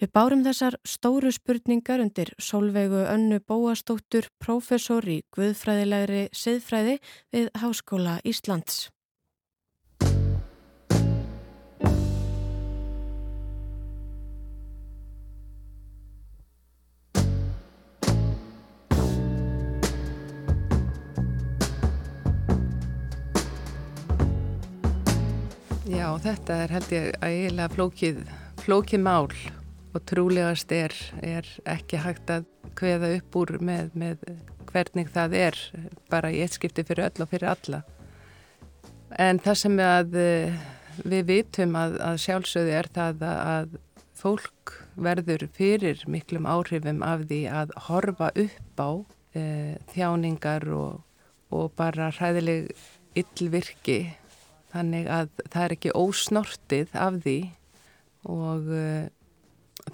Við 0.00 0.08
bárum 0.16 0.40
þessar 0.40 0.78
stóru 0.88 1.28
spurningar 1.28 2.00
undir 2.00 2.30
Solveigu 2.40 3.02
Önnu 3.04 3.36
Bóastóttur, 3.44 4.30
professor 4.40 5.04
í 5.04 5.18
Guðfræðilegri 5.36 6.22
siðfræði 6.32 6.96
við 7.36 7.50
Háskóla 7.60 8.16
Íslands. 8.24 8.88
Já, 25.84 26.08
þetta 26.24 26.60
er 26.64 26.78
held 26.78 26.92
ég 26.96 27.14
að 27.20 27.32
eiginlega 27.34 27.72
flókið, 27.76 28.28
flókið 28.64 29.02
mál 29.04 29.26
og 29.94 30.04
trúlegast 30.06 30.72
er, 30.72 30.94
er 31.22 31.46
ekki 31.68 32.00
hægt 32.04 32.30
að 32.30 32.46
kveða 32.78 33.14
upp 33.18 33.38
úr 33.40 33.56
með, 33.58 33.90
með 33.98 34.24
hvernig 34.70 35.10
það 35.10 35.36
er 35.40 35.60
bara 36.10 36.30
í 36.30 36.42
eitt 36.44 36.58
skipti 36.58 36.84
fyrir 36.86 37.08
öll 37.08 37.24
og 37.24 37.32
fyrir 37.32 37.50
alla. 37.50 37.82
En 39.18 39.40
það 39.42 39.56
sem 39.58 39.78
að, 39.82 40.14
eh, 40.14 40.58
við 41.02 41.24
vitum 41.32 41.74
að, 41.78 41.98
að 42.06 42.20
sjálfsögðu 42.24 42.76
er 42.78 42.90
það 42.94 43.24
að 43.26 43.78
fólk 44.20 44.74
verður 45.00 45.46
fyrir 45.56 46.02
miklum 46.10 46.48
áhrifum 46.48 47.02
af 47.06 47.24
því 47.30 47.40
að 47.50 47.74
horfa 47.88 48.30
upp 48.42 48.82
á 48.82 48.90
e, 49.34 49.44
þjáningar 49.94 50.66
og, 50.76 51.00
og 51.54 51.70
bara 51.78 52.10
hræðileg 52.14 52.70
yllvirki 53.18 54.00
þannig 54.74 55.08
að 55.10 55.32
það 55.46 55.64
er 55.64 55.76
ekki 55.76 55.94
ósnortið 55.98 56.98
af 57.06 57.22
því 57.24 57.38
og 58.30 58.68
e, 58.76 58.84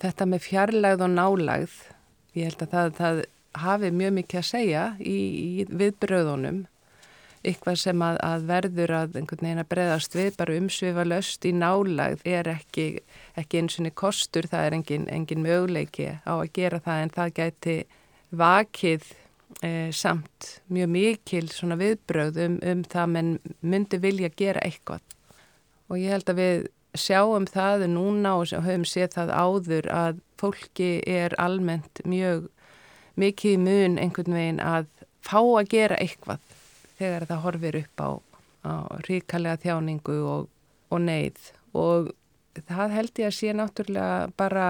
þetta 0.02 0.28
með 0.30 0.46
fjarlægð 0.46 1.04
og 1.06 1.12
nálægð, 1.16 1.74
ég 2.36 2.48
held 2.50 2.64
að 2.64 2.72
það, 2.72 2.94
það 3.00 3.20
hafi 3.66 3.92
mjög 3.96 4.16
mikið 4.20 4.40
að 4.40 4.48
segja 4.50 4.86
í, 5.00 5.16
í 5.16 5.66
viðbröðunum, 5.70 6.64
eitthvað 7.46 7.76
sem 7.78 8.02
að, 8.02 8.16
að 8.26 8.46
verður 8.48 8.92
að 8.96 9.18
einhvern 9.20 9.46
veginn 9.46 9.62
að 9.62 9.68
breyðast 9.70 10.16
við, 10.18 10.32
bara 10.38 10.56
umsvifa 10.60 11.04
löst 11.06 11.46
í 11.46 11.52
nálægð 11.54 12.24
er 12.26 12.50
ekki, 12.50 12.86
ekki 13.38 13.60
eins 13.60 13.78
og 13.80 13.92
kostur, 13.98 14.48
það 14.50 14.66
er 14.66 14.78
engin, 14.80 15.06
engin 15.12 15.44
möguleiki 15.44 16.10
á 16.26 16.34
að 16.34 16.50
gera 16.58 16.82
það 16.82 17.04
en 17.04 17.14
það 17.16 17.34
gæti 17.38 17.76
vakið 18.36 19.10
e, 19.62 19.70
samt 19.94 20.56
mjög 20.72 20.92
mikil 20.96 21.46
viðbröð 21.82 22.40
um, 22.46 22.58
um 22.62 22.82
það 22.84 23.12
menn 23.14 23.36
myndi 23.60 24.00
vilja 24.02 24.32
gera 24.36 24.64
eitthvað. 24.66 25.04
Og 25.86 26.00
ég 26.02 26.10
held 26.16 26.32
að 26.32 26.40
við 26.40 26.66
sjáum 27.00 27.46
það 27.50 27.86
núna 27.92 28.36
og 28.40 28.52
höfum 28.52 28.84
séð 28.88 29.16
það 29.16 29.32
áður 29.32 29.88
að 29.92 30.20
fólki 30.40 30.90
er 31.08 31.34
almennt 31.40 32.02
mjög 32.04 32.48
mikið 33.16 33.58
mun 33.62 33.96
einhvern 34.00 34.36
veginn 34.36 34.60
að 34.60 34.88
fá 35.24 35.40
að 35.40 35.70
gera 35.72 35.98
eitthvað 36.00 36.42
þegar 36.98 37.26
það 37.28 37.42
horfir 37.44 37.78
upp 37.80 38.02
á, 38.02 38.10
á 38.66 38.72
ríkalega 39.08 39.62
þjáningu 39.64 40.18
og, 40.24 40.50
og 40.92 41.02
neyð. 41.02 41.50
Og 41.76 42.12
það 42.68 42.94
held 42.96 43.20
ég 43.20 43.30
að 43.30 43.36
sé 43.38 43.54
náttúrulega 43.56 44.30
bara 44.36 44.66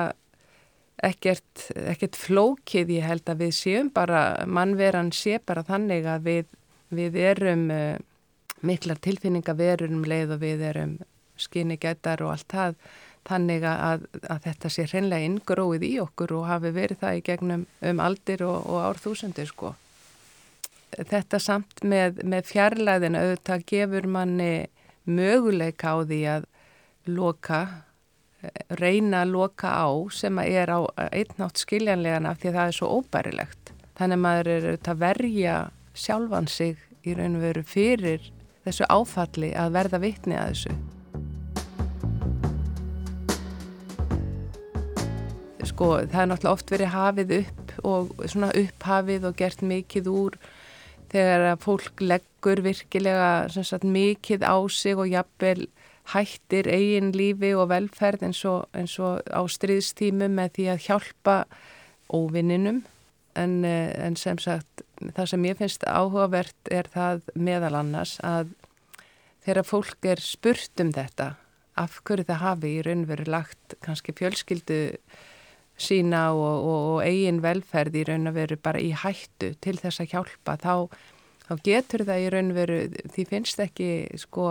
ekkert, 1.04 1.68
ekkert 1.86 2.18
flókið. 2.18 2.94
Ég 2.98 3.08
held 3.10 3.30
að 3.30 3.44
við 3.44 3.56
séum 3.58 3.90
bara, 3.94 4.22
mannveran 4.46 5.12
sé 5.14 5.40
bara 5.44 5.66
þannig 5.66 6.08
að 6.10 6.30
við, 6.30 6.54
við 6.96 7.20
erum 7.34 7.66
uh, 7.74 7.98
miklar 8.66 9.00
tilfinningaverur 9.02 9.92
um 9.92 10.06
leið 10.06 10.36
og 10.36 10.42
við 10.42 10.64
erum 10.70 10.96
skinni 11.40 11.76
gætar 11.80 12.22
og 12.24 12.34
allt 12.34 12.48
það 12.52 12.78
þannig 13.26 13.64
að, 13.66 14.04
að 14.30 14.44
þetta 14.46 14.70
sé 14.70 14.84
hreinlega 14.90 15.28
inngróið 15.30 15.86
í 15.86 15.92
okkur 16.02 16.36
og 16.38 16.46
hafi 16.50 16.72
verið 16.74 17.02
það 17.02 17.18
í 17.18 17.24
gegnum 17.26 17.66
um 17.90 18.02
aldir 18.02 18.44
og, 18.46 18.58
og 18.70 18.84
árþúsundir 18.90 19.50
sko. 19.50 19.72
Þetta 20.96 21.40
samt 21.42 21.82
með, 21.84 22.22
með 22.24 22.52
fjarlæðin 22.52 23.18
auðvitað 23.18 23.66
gefur 23.72 24.06
manni 24.16 24.52
möguleika 25.06 25.96
á 25.98 26.06
því 26.06 26.20
að 26.36 26.46
loka, 27.10 27.60
reyna 28.78 29.24
að 29.24 29.34
loka 29.34 29.74
á 29.74 29.90
sem 30.14 30.38
að 30.38 30.58
er 30.62 30.72
á 30.72 30.80
einnátt 31.10 31.62
skiljanlegan 31.62 32.30
af 32.30 32.40
því 32.40 32.52
að 32.52 32.58
það 32.60 32.70
er 32.70 32.78
svo 32.78 32.92
óbærilegt. 33.00 33.72
Þannig 33.96 34.18
að 34.18 34.24
maður 34.26 34.52
er 34.52 34.68
auðvitað 34.70 34.94
að 34.94 35.04
verja 35.04 35.56
sjálfan 35.96 36.50
sig 36.52 36.82
í 37.06 37.14
raun 37.16 37.38
og 37.38 37.46
veru 37.46 37.64
fyrir 37.66 38.30
þessu 38.66 38.86
áfalli 38.90 39.54
að 39.56 39.74
verða 39.78 40.02
vitni 40.02 40.38
að 40.38 40.52
þessu. 40.52 40.76
Sko 45.76 45.90
það 46.08 46.22
er 46.22 46.28
náttúrulega 46.30 46.56
oft 46.56 46.70
verið 46.72 46.92
hafið 46.94 47.32
upp 47.36 47.72
og 47.84 48.12
svona 48.24 48.48
upphafið 48.56 49.26
og 49.28 49.34
gert 49.36 49.60
mikið 49.60 50.06
úr 50.08 50.38
þegar 51.12 51.44
að 51.50 51.64
fólk 51.66 52.00
leggur 52.00 52.62
virkilega 52.64 53.28
sagt, 53.52 53.84
mikið 53.84 54.46
á 54.48 54.56
sig 54.72 54.96
og 54.96 55.10
jafnvel 55.12 55.66
hættir 56.14 56.70
eigin 56.70 57.12
lífi 57.12 57.52
og 57.58 57.68
velferð 57.74 58.24
eins 58.24 58.40
og, 58.48 58.64
eins 58.72 58.96
og 59.02 59.20
á 59.28 59.42
stríðstímu 59.44 60.30
með 60.32 60.54
því 60.56 60.68
að 60.72 60.82
hjálpa 60.86 61.36
óvinninum. 62.08 62.84
En, 63.36 63.64
eh, 63.68 63.92
en 64.00 64.16
sem 64.16 64.38
sagt 64.40 64.86
það 65.12 65.28
sem 65.28 65.44
ég 65.44 65.58
finnst 65.60 65.84
áhugavert 65.84 66.70
er 66.72 66.88
það 66.88 67.26
meðal 67.34 67.74
annars 67.82 68.16
að 68.24 68.54
þegar 69.44 69.68
fólk 69.68 70.08
er 70.08 70.24
spurt 70.24 70.80
um 70.80 70.94
þetta 70.96 71.34
af 71.76 72.00
hverju 72.08 72.30
það 72.30 72.44
hafi 72.46 72.76
í 72.78 72.84
raunveru 72.86 73.28
lagt 73.28 73.76
kannski 73.84 74.16
fjölskyldu 74.16 74.80
sína 75.76 76.30
og, 76.34 76.54
og, 76.56 76.86
og 76.94 77.02
eigin 77.04 77.42
velferð 77.44 78.00
í 78.00 78.06
raun 78.08 78.30
og 78.30 78.38
veru 78.38 78.56
bara 78.60 78.80
í 78.80 78.92
hættu 78.96 79.52
til 79.60 79.76
þess 79.80 80.02
að 80.02 80.14
hjálpa 80.14 80.56
þá, 80.62 80.74
þá 81.48 81.52
getur 81.66 82.06
það 82.08 82.22
í 82.22 82.30
raun 82.32 82.54
og 82.54 82.58
veru 82.60 82.80
því 83.12 83.26
finnst 83.32 83.60
ekki 83.62 83.90
sko 84.20 84.48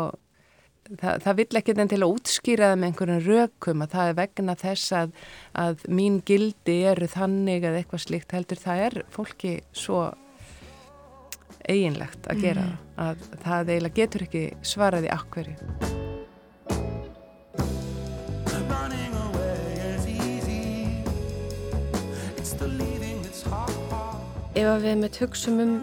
það, 0.93 1.23
það 1.25 1.39
vill 1.39 1.59
ekki 1.61 1.75
þenn 1.79 1.91
til 1.93 2.01
að 2.01 2.13
útskýra 2.13 2.69
það 2.71 2.77
með 2.81 2.91
einhverjum 2.91 3.25
rökum 3.25 3.85
að 3.85 3.95
það 3.95 4.11
er 4.11 4.19
vegna 4.21 4.57
þess 4.61 4.95
að, 5.01 5.17
að 5.65 5.87
mín 6.01 6.21
gildi 6.27 6.77
eru 6.91 7.09
þannig 7.11 7.65
að 7.65 7.81
eitthvað 7.81 8.05
slikt 8.05 8.37
heldur 8.37 8.61
það 8.61 8.85
er 8.87 9.01
fólki 9.15 9.57
svo 9.73 10.05
eiginlegt 11.65 12.29
að 12.29 12.41
gera 12.45 12.65
mm. 12.69 12.81
að 13.07 13.29
það 13.41 13.75
eiginlega 13.75 14.01
getur 14.01 14.27
ekki 14.27 14.47
svaraði 14.75 15.13
akkverju 15.15 16.04
ef 24.55 24.81
við 24.83 24.99
með 25.01 25.15
töksum 25.19 25.57
um 25.59 25.77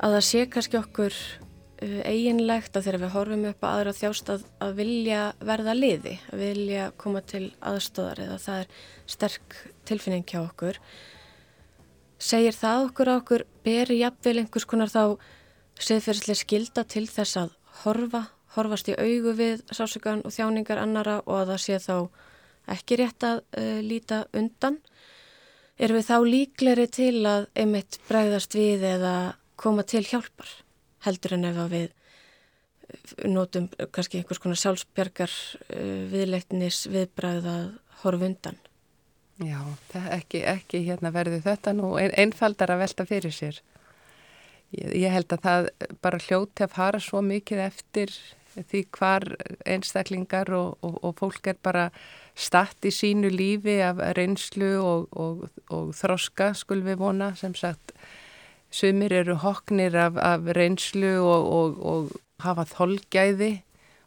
að 0.00 0.16
það 0.16 0.26
sé 0.28 0.42
kannski 0.54 0.78
okkur 0.78 1.14
uh, 1.14 2.00
eiginlegt 2.06 2.76
að 2.76 2.86
þegar 2.86 3.02
við 3.02 3.14
horfum 3.16 3.46
upp 3.50 3.64
að 3.66 3.76
aðra 3.76 3.94
þjást 3.98 4.32
að, 4.34 4.44
að 4.62 4.74
vilja 4.78 5.22
verða 5.50 5.74
liði, 5.76 6.16
að 6.30 6.44
vilja 6.44 6.90
koma 7.00 7.22
til 7.26 7.48
aðstóðar 7.58 8.22
eða 8.26 8.38
það 8.44 8.62
er 8.62 8.84
sterk 9.16 9.58
tilfinning 9.90 10.26
hjá 10.28 10.40
okkur 10.44 10.78
segir 12.20 12.54
það 12.54 12.86
okkur 12.90 13.10
á 13.10 13.14
okkur 13.16 13.46
beri 13.64 14.00
jafnvel 14.02 14.36
einhvers 14.42 14.68
konar 14.68 14.92
þá 14.92 15.04
seðferðslega 15.80 16.42
skilda 16.44 16.84
til 16.84 17.06
þess 17.08 17.40
að 17.40 17.54
horfa, 17.82 18.26
horfast 18.54 18.90
í 18.92 18.96
augu 18.98 19.34
við 19.38 19.64
sásökan 19.72 20.22
og 20.28 20.34
þjáningar 20.36 20.82
annara 20.82 21.20
og 21.24 21.42
að 21.42 21.54
það 21.54 21.62
sé 21.64 21.80
þá 21.80 21.96
ekki 22.70 23.00
rétt 23.00 23.26
að 23.26 23.42
uh, 23.58 23.80
líta 23.82 24.24
undan 24.36 24.78
erum 25.80 26.00
við 26.00 26.08
þá 26.08 26.16
líkleri 26.26 26.86
til 26.92 27.14
að 27.28 27.46
einmitt 27.58 28.00
bregðast 28.08 28.56
við 28.56 28.84
eða 28.96 29.14
koma 29.60 29.84
til 29.88 30.04
hjálpar 30.06 30.50
heldur 31.06 31.36
en 31.36 31.48
ef 31.48 31.60
við 31.72 31.86
eh, 31.88 33.28
notum 33.28 33.68
kannski 33.92 34.20
einhvers 34.20 34.42
konar 34.42 34.60
sjálfsbjargar 34.60 35.36
eh, 35.72 36.02
viðleiknis 36.12 36.84
viðbræðað 36.92 37.70
horf 38.02 38.26
undan? 38.28 38.58
Já, 39.40 39.60
ekki, 40.12 40.42
ekki 40.44 40.82
hérna 40.84 41.12
verður 41.14 41.40
þetta 41.46 41.72
nú 41.72 41.94
einfaldar 41.96 42.74
að 42.74 42.82
velta 42.82 43.06
fyrir 43.08 43.32
sér. 43.32 43.60
Ég, 44.76 44.90
ég 45.06 45.14
held 45.14 45.32
að 45.32 45.46
það 45.46 45.68
bara 46.04 46.20
hljóti 46.20 46.66
að 46.66 46.74
fara 46.74 47.00
svo 47.00 47.22
mikið 47.24 47.62
eftir 47.64 48.12
því 48.58 48.82
hvar 48.98 49.24
einstaklingar 49.64 50.52
og, 50.52 50.76
og, 50.84 50.98
og 51.06 51.16
fólk 51.22 51.48
er 51.54 51.56
bara 51.62 51.88
statt 52.34 52.86
í 52.86 52.92
sínu 52.94 53.30
lífi 53.32 53.80
af 53.84 54.00
reynslu 54.16 54.72
og, 54.82 55.18
og 55.70 55.92
þroska 55.96 56.52
skul 56.58 56.82
við 56.86 57.00
vona 57.02 57.32
sem 57.38 57.54
sagt 57.58 57.94
sumir 58.70 59.12
eru 59.12 59.36
hoknir 59.42 59.96
af, 59.98 60.16
af 60.16 60.46
reynslu 60.56 61.16
og 61.24 62.14
hafa 62.40 62.64
þolgæði 62.70 63.52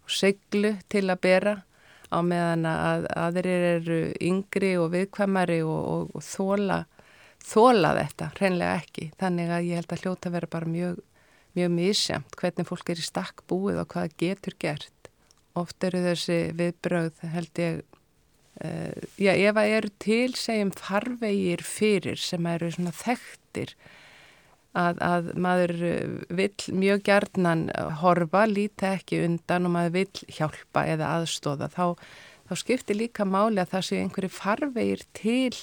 og 0.04 0.12
seglu 0.12 0.76
til 0.90 1.06
að 1.10 1.24
bera 1.24 1.56
á 2.14 2.20
meðan 2.22 2.68
að 2.70 3.08
aðrir 3.18 3.68
eru 3.78 4.02
yngri 4.22 4.76
og 4.78 4.92
viðkvæmari 4.94 5.62
og 5.66 6.14
þóla 6.22 6.84
þóla 7.44 7.92
þetta, 7.98 8.30
hreinlega 8.38 8.76
ekki 8.80 9.10
þannig 9.20 9.50
að 9.52 9.66
ég 9.68 9.82
held 9.82 9.96
að 9.96 10.06
hljóta 10.06 10.32
vera 10.32 10.50
bara 10.52 10.70
mjög 10.70 11.02
mjög 11.54 11.74
misjamt 11.74 12.38
hvernig 12.40 12.68
fólk 12.68 12.90
er 12.90 13.02
í 13.02 13.06
stakk 13.06 13.44
búið 13.50 13.82
og 13.84 13.90
hvað 13.94 14.16
getur 14.22 14.56
gert. 14.60 15.10
Oft 15.54 15.86
eru 15.86 16.02
þessi 16.02 16.38
viðbröð 16.58 17.20
held 17.34 17.62
ég, 17.62 17.84
já 19.20 19.34
ef 19.34 19.58
að 19.60 19.74
eru 19.78 19.92
til 20.00 20.36
segjum 20.40 20.72
farvegir 20.72 21.64
fyrir 21.68 22.20
sem 22.20 22.46
eru 22.48 22.72
svona 22.72 22.94
þekktir 22.96 23.74
að, 24.74 25.02
að 25.04 25.32
maður 25.36 25.74
vill 26.34 26.76
mjög 26.84 27.04
gjarnan 27.10 27.68
horfa, 28.02 28.46
líta 28.50 28.96
ekki 28.98 29.24
undan 29.28 29.68
og 29.68 29.76
maður 29.76 29.98
vill 29.98 30.32
hjálpa 30.38 30.86
eða 30.94 31.12
aðstóða 31.20 31.70
þá, 31.74 31.86
þá 32.50 32.54
skiptir 32.64 33.00
líka 33.00 33.28
máli 33.28 33.62
að 33.62 33.76
það 33.76 33.88
séu 33.90 34.02
einhverju 34.02 34.34
farvegir 34.34 35.06
til 35.18 35.54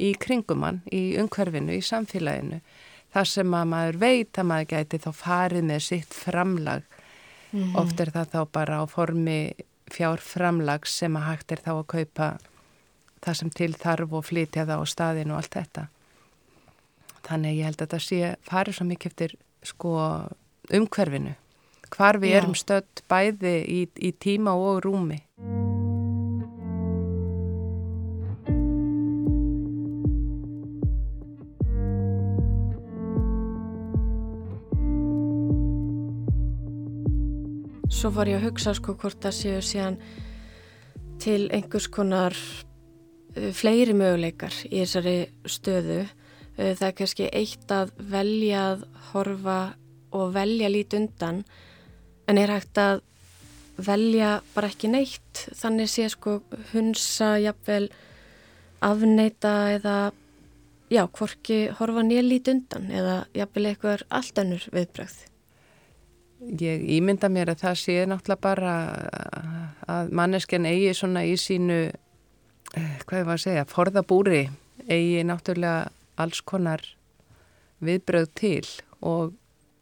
í 0.00 0.14
kringumann, 0.16 0.80
í 0.92 1.16
umhverfinu, 1.20 1.76
í 1.76 1.84
samfélaginu 1.84 2.60
þar 3.10 3.28
sem 3.28 3.56
að 3.56 3.70
maður 3.72 4.00
veit 4.04 4.38
að 4.38 4.48
maður 4.52 4.70
gæti 4.74 5.00
þá 5.02 5.10
farið 5.18 5.66
með 5.72 5.82
sitt 5.88 6.14
framlag 6.14 6.84
mm 7.50 7.60
-hmm. 7.60 7.76
oft 7.82 8.00
er 8.00 8.12
það 8.14 8.32
þá 8.34 8.40
bara 8.52 8.80
á 8.80 8.84
formi 8.86 9.40
fjárframlags 9.94 10.96
sem 11.02 11.16
að 11.18 11.28
hægt 11.28 11.54
er 11.54 11.62
þá 11.64 11.72
að 11.76 11.86
kaupa 11.94 12.28
það 13.20 13.38
sem 13.40 13.54
til 13.60 13.72
þarf 13.76 14.16
og 14.16 14.26
flytja 14.28 14.66
það 14.68 14.82
á 14.82 14.86
staðin 14.88 15.34
og 15.34 15.40
allt 15.40 15.56
þetta. 15.58 15.86
Þannig 17.26 17.58
ég 17.58 17.68
held 17.68 17.84
að 17.84 17.94
það 17.94 18.04
sé 18.06 18.34
farið 18.48 18.78
svo 18.78 18.88
mikið 18.88 19.12
eftir 19.12 19.36
sko 19.66 19.94
umhverfinu. 20.80 21.34
Hvar 21.90 22.20
við 22.22 22.36
Já. 22.36 22.38
erum 22.40 22.54
stödd 22.54 23.02
bæði 23.10 23.56
í, 23.66 23.80
í 23.98 24.14
tíma 24.22 24.54
og 24.54 24.84
rúmi 24.86 25.18
svo 38.00 38.08
var 38.16 38.30
ég 38.30 38.38
að 38.38 38.46
hugsa 38.48 38.72
sko 38.72 38.94
hvort 38.96 39.18
það 39.20 39.34
séu 39.36 39.56
síðan 39.60 39.98
til 41.20 41.50
einhvers 41.52 41.84
konar 41.92 42.32
uh, 42.32 43.50
fleiri 43.52 43.92
möguleikar 43.92 44.54
í 44.70 44.78
þessari 44.78 45.16
stöðu. 45.44 45.98
Uh, 46.56 46.72
það 46.78 46.86
er 46.86 46.94
kannski 46.96 47.28
eitt 47.28 47.74
að 47.76 47.92
velja 48.00 48.62
að 48.70 48.86
horfa 49.10 49.58
og 50.16 50.32
velja 50.32 50.70
lít 50.72 50.96
undan 50.96 51.42
en 52.24 52.40
er 52.40 52.54
hægt 52.54 52.80
að 52.80 53.02
velja 53.84 54.38
bara 54.54 54.70
ekki 54.72 54.88
neitt 54.94 55.44
þannig 55.60 55.92
sé 55.92 56.08
sko 56.12 56.38
hunsa 56.72 57.34
jafnvel 57.42 57.90
afneita 58.80 59.54
eða 59.74 59.98
já, 60.88 61.04
hvorki 61.04 61.66
horfa 61.76 62.06
nýja 62.08 62.24
lít 62.24 62.48
undan 62.48 62.88
eða 62.88 63.26
jafnvel 63.36 63.74
eitthvað 63.74 64.06
allt 64.08 64.40
önnur 64.40 64.70
viðbröð. 64.72 65.18
Ég 66.40 66.86
ímynda 66.96 67.28
mér 67.28 67.52
að 67.52 67.64
það 67.66 67.74
sé 67.82 67.96
náttúrulega 68.08 68.40
bara 68.40 68.74
að 69.90 70.12
manneskjan 70.16 70.68
eigi 70.70 70.94
svona 70.96 71.26
í 71.28 71.34
sínu, 71.36 71.80
eh, 72.74 72.94
hvað 73.04 73.18
er 73.18 73.26
það 73.26 73.34
að 73.34 73.42
segja, 73.44 73.64
forðabúri 73.68 74.42
eigi 74.88 75.24
náttúrulega 75.28 75.90
alls 76.16 76.40
konar 76.40 76.80
viðbröð 77.84 78.28
til 78.34 78.64
og 79.00 79.34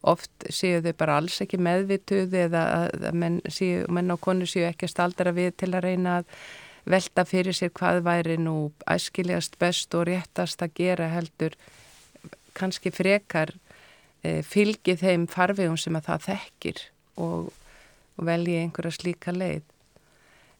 oft 0.03 0.49
séu 0.51 0.81
þau 0.83 0.95
bara 0.99 1.19
alls 1.19 1.41
ekki 1.43 1.59
meðvituð 1.63 2.35
eða 2.47 2.65
að 2.79 3.13
menn, 3.15 3.41
séu, 3.51 3.85
menn 3.91 4.11
og 4.15 4.21
konu 4.23 4.47
séu 4.47 4.67
ekki 4.69 4.87
að 4.87 4.95
staldra 4.95 5.35
við 5.35 5.57
til 5.63 5.73
að 5.75 5.85
reyna 5.87 6.21
að 6.21 6.37
velta 6.89 7.25
fyrir 7.29 7.57
sér 7.57 7.73
hvað 7.75 8.03
væri 8.07 8.39
nú 8.41 8.73
æskilegast 8.89 9.59
best 9.61 9.95
og 9.95 10.07
réttast 10.09 10.63
að 10.65 10.75
gera 10.79 11.11
heldur 11.13 11.55
kannski 12.59 12.91
frekar 12.95 13.55
fylgi 14.23 14.97
þeim 14.99 15.27
farvegum 15.31 15.79
sem 15.79 15.97
að 15.97 16.09
það 16.09 16.25
þekkir 16.29 16.85
og, 17.23 17.51
og 18.19 18.29
velji 18.29 18.61
einhverja 18.63 18.95
slíka 18.97 19.35
leið. 19.35 19.67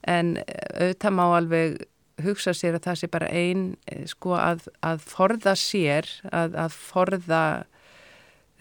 En 0.07 0.37
eh, 0.43 0.45
auðvitað 0.79 1.17
má 1.17 1.25
alveg 1.27 1.79
hugsa 2.25 2.55
sér 2.57 2.79
að 2.79 2.87
það 2.89 3.01
sé 3.01 3.11
bara 3.15 3.31
einn 3.31 3.65
eh, 3.91 4.05
sko 4.11 4.37
að, 4.39 4.69
að 4.87 5.03
forða 5.07 5.55
sér, 5.59 6.09
að, 6.31 6.57
að 6.67 6.77
forða, 6.89 7.43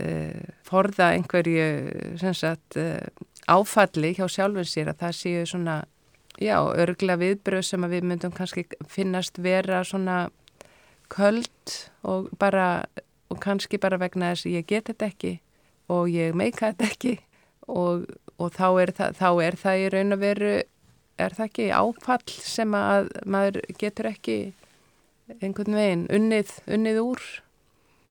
uh, 0.03 0.47
forða 0.67 1.11
einhverju 1.15 2.17
sagt, 2.37 2.77
uh, 2.77 3.01
áfalli 3.49 4.13
hjá 4.17 4.27
sjálfur 4.29 4.67
sér 4.69 4.91
að 4.91 5.01
það 5.05 5.15
séu 5.21 5.45
svona, 5.49 5.77
já, 6.37 6.57
örgla 6.61 7.17
viðbröð 7.17 7.65
sem 7.65 7.85
að 7.85 7.97
við 7.97 8.09
myndum 8.11 8.35
kannski 8.35 8.67
finnast 8.89 9.41
vera 9.41 9.81
svona 9.87 10.27
köld 11.09 11.77
og 12.05 12.29
bara 12.37 12.85
og 13.31 13.41
kannski 13.43 13.79
bara 13.81 13.99
vegna 14.01 14.31
þess 14.33 14.47
að 14.47 14.57
ég 14.57 14.67
get 14.69 14.89
þetta 14.91 15.11
ekki 15.11 15.33
og 15.93 16.09
ég 16.11 16.35
meika 16.35 16.71
þetta 16.71 16.91
ekki. 16.91 17.13
Og, 17.67 18.05
og 18.39 18.53
þá, 18.55 18.67
er 18.79 18.93
það, 18.95 19.17
þá 19.19 19.29
er 19.43 19.57
það 19.59 19.81
í 19.81 19.87
raun 19.91 20.15
og 20.15 20.21
veru 20.21 20.53
er 21.17 21.35
það 21.35 21.49
ekki 21.49 21.67
áfall 21.75 22.37
sem 22.45 22.77
að 22.77 23.09
maður 23.25 23.59
getur 23.81 24.09
ekki 24.11 24.37
einhvern 25.41 25.75
veginn 25.75 26.05
unnið, 26.13 26.53
unnið 26.71 27.01
úr? 27.01 27.25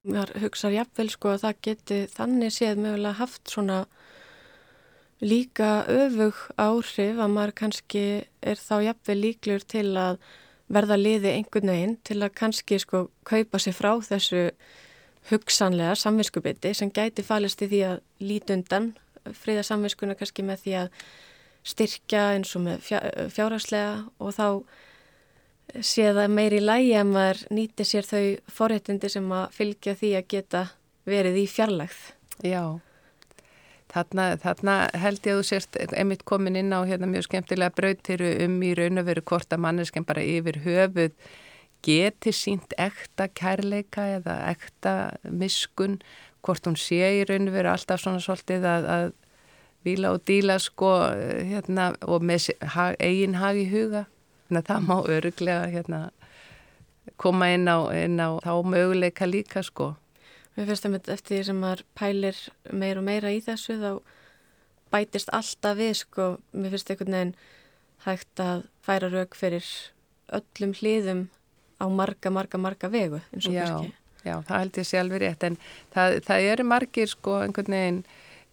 Mér 0.06 0.32
hugsaður 0.42 0.80
jafnvel 0.80 1.08
sko 1.10 1.32
að 1.32 1.44
það 1.44 1.62
geti 1.66 2.00
þannig 2.12 2.54
séð 2.54 2.82
mögulega 2.82 3.20
haft 3.20 3.50
svona 3.50 3.78
líka 5.24 5.86
öfug 5.88 6.42
áhrif 6.60 7.22
að 7.22 7.32
maður 7.32 7.54
kannski 7.62 8.04
er 8.44 8.60
þá 8.60 8.74
jafnvel 8.90 9.16
líklur 9.22 9.64
til 9.64 9.88
að 9.96 10.18
verða 10.72 10.98
liði 10.98 11.32
einhvern 11.32 11.72
veginn 11.72 11.96
til 12.04 12.18
að 12.20 12.34
kannski 12.36 12.78
sko 12.82 13.06
kaupa 13.26 13.60
sér 13.62 13.76
frá 13.76 13.94
þessu 14.02 14.50
hugsanlega 15.30 15.96
samvinskubiti 15.98 16.74
sem 16.74 16.90
gæti 16.94 17.24
falist 17.26 17.62
í 17.64 17.70
því 17.70 17.82
að 17.90 18.00
lít 18.22 18.52
undan 18.54 18.92
friða 19.34 19.64
samvinskuna 19.66 20.16
kannski 20.18 20.44
með 20.46 20.64
því 20.64 20.74
að 20.82 21.06
styrkja 21.66 22.24
eins 22.36 22.54
og 22.56 22.66
með 22.66 22.90
fjárhagslega 23.34 23.94
og 24.22 24.34
þá 24.36 24.48
sé 25.82 26.10
það 26.14 26.34
meiri 26.36 26.60
lægi 26.62 26.92
að 26.96 27.08
maður 27.10 27.40
nýti 27.58 27.86
sér 27.86 28.06
þau 28.06 28.24
forréttindi 28.58 29.10
sem 29.10 29.32
að 29.34 29.46
fylgja 29.56 29.96
því 29.98 30.10
að 30.18 30.28
geta 30.34 30.62
verið 31.06 31.40
í 31.42 31.46
fjarlægð. 31.50 31.98
Já, 32.46 32.62
þarna, 33.92 34.28
þarna 34.42 34.76
held 34.94 35.26
ég 35.26 35.34
að 35.34 35.40
þú 35.40 35.48
sérst 35.50 35.80
emitt 35.98 36.24
komin 36.28 36.58
inn 36.60 36.74
á 36.74 36.86
hérna 36.86 37.10
mjög 37.10 37.26
skemmtilega 37.28 37.74
brautir 37.74 38.22
um 38.46 38.56
í 38.62 38.72
raun 38.78 39.02
og 39.02 39.08
veru 39.10 39.26
hvort 39.26 39.52
að 39.52 39.64
manneskem 39.66 40.06
bara 40.06 40.24
yfir 40.24 40.62
höfuð 40.66 41.18
geti 41.84 42.32
sínt 42.34 42.74
ekta 42.78 43.28
kærleika 43.28 44.06
eða 44.18 44.38
ekta 44.50 44.94
miskun 45.30 46.00
hvort 46.46 46.66
hún 46.66 46.78
sé 46.78 47.00
í 47.18 47.24
raun 47.26 47.50
og 47.50 47.56
veru 47.56 47.72
alltaf 47.72 48.02
svona 48.02 48.22
svolítið 48.22 48.66
að, 48.70 48.88
að 48.96 49.06
vila 49.86 50.12
og 50.14 50.22
díla 50.26 50.58
sko 50.62 50.92
hérna, 51.46 51.92
og 52.06 52.24
með 52.26 52.50
hag, 52.74 52.96
eigin 53.02 53.38
hag 53.40 53.58
í 53.58 53.66
huga. 53.70 54.06
Þannig 54.46 54.62
að 54.62 54.68
það 54.70 54.86
má 54.86 54.96
öruglega 55.16 55.70
hérna, 55.70 56.00
koma 57.22 57.50
inn 57.54 57.66
á, 57.66 57.78
inn 57.94 58.18
á 58.22 58.38
þá 58.42 58.52
möguleika 58.66 59.26
líka 59.26 59.62
sko. 59.66 59.94
Mér 60.56 60.70
finnst 60.70 60.86
það 60.86 61.10
eftir 61.12 61.36
því 61.36 61.42
sem 61.50 61.58
maður 61.60 61.82
pælir 61.98 62.38
meir 62.72 63.00
og 63.00 63.06
meira 63.06 63.32
í 63.34 63.42
þessu 63.44 63.76
þá 63.82 63.90
bætist 64.94 65.32
alltaf 65.34 65.78
við 65.78 65.92
sko. 66.00 66.28
Mér 66.54 66.74
finnst 66.74 66.92
einhvern 66.92 67.18
veginn 67.18 67.34
hægt 68.06 68.42
að 68.42 68.66
færa 68.86 69.10
rauk 69.12 69.36
fyrir 69.38 69.66
öllum 70.34 70.72
hliðum 70.78 71.26
á 71.80 71.86
marga, 71.88 72.32
marga, 72.32 72.58
marga 72.58 72.90
vegu 72.92 73.20
eins 73.32 73.48
og 73.48 73.56
kannski. 73.56 73.94
Já, 74.26 74.40
það 74.42 74.58
held 74.58 74.78
ég 74.80 74.86
sjálfur 74.88 75.22
rétt 75.22 75.44
en 75.46 75.56
það, 75.94 76.16
það 76.26 76.48
eru 76.52 76.64
margir 76.66 77.10
sko 77.10 77.36
einhvern 77.44 77.76
veginn 77.76 78.00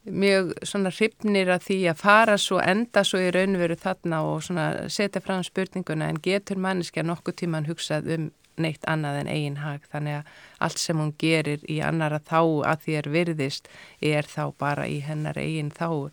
mjög 0.04 0.52
svona 0.68 0.92
hrifnir 0.92 1.50
að 1.54 1.68
því 1.70 1.78
að 1.90 2.02
fara 2.04 2.38
svo 2.38 2.60
enda 2.60 3.06
svo 3.08 3.22
í 3.24 3.32
raunveru 3.34 3.78
þarna 3.80 4.20
og 4.28 4.44
svona 4.44 4.68
setja 4.92 5.24
fram 5.24 5.44
spurninguna 5.48 6.10
en 6.12 6.20
getur 6.24 6.60
manneskja 6.60 7.06
nokkuð 7.08 7.38
tíman 7.40 7.70
hugsað 7.70 8.12
um 8.18 8.30
neitt 8.62 8.84
annað 8.86 9.24
en 9.24 9.32
eigin 9.32 9.60
hag 9.64 9.86
þannig 9.90 10.20
að 10.20 10.34
allt 10.68 10.82
sem 10.82 11.00
hún 11.00 11.14
gerir 11.18 11.64
í 11.72 11.80
annara 11.82 12.20
þá 12.22 12.42
að 12.70 12.84
því 12.84 12.98
er 13.00 13.10
virðist 13.16 13.70
er 14.14 14.30
þá 14.30 14.44
bara 14.60 14.86
í 14.86 15.00
hennar 15.02 15.40
eigin 15.42 15.72
þá. 15.74 16.12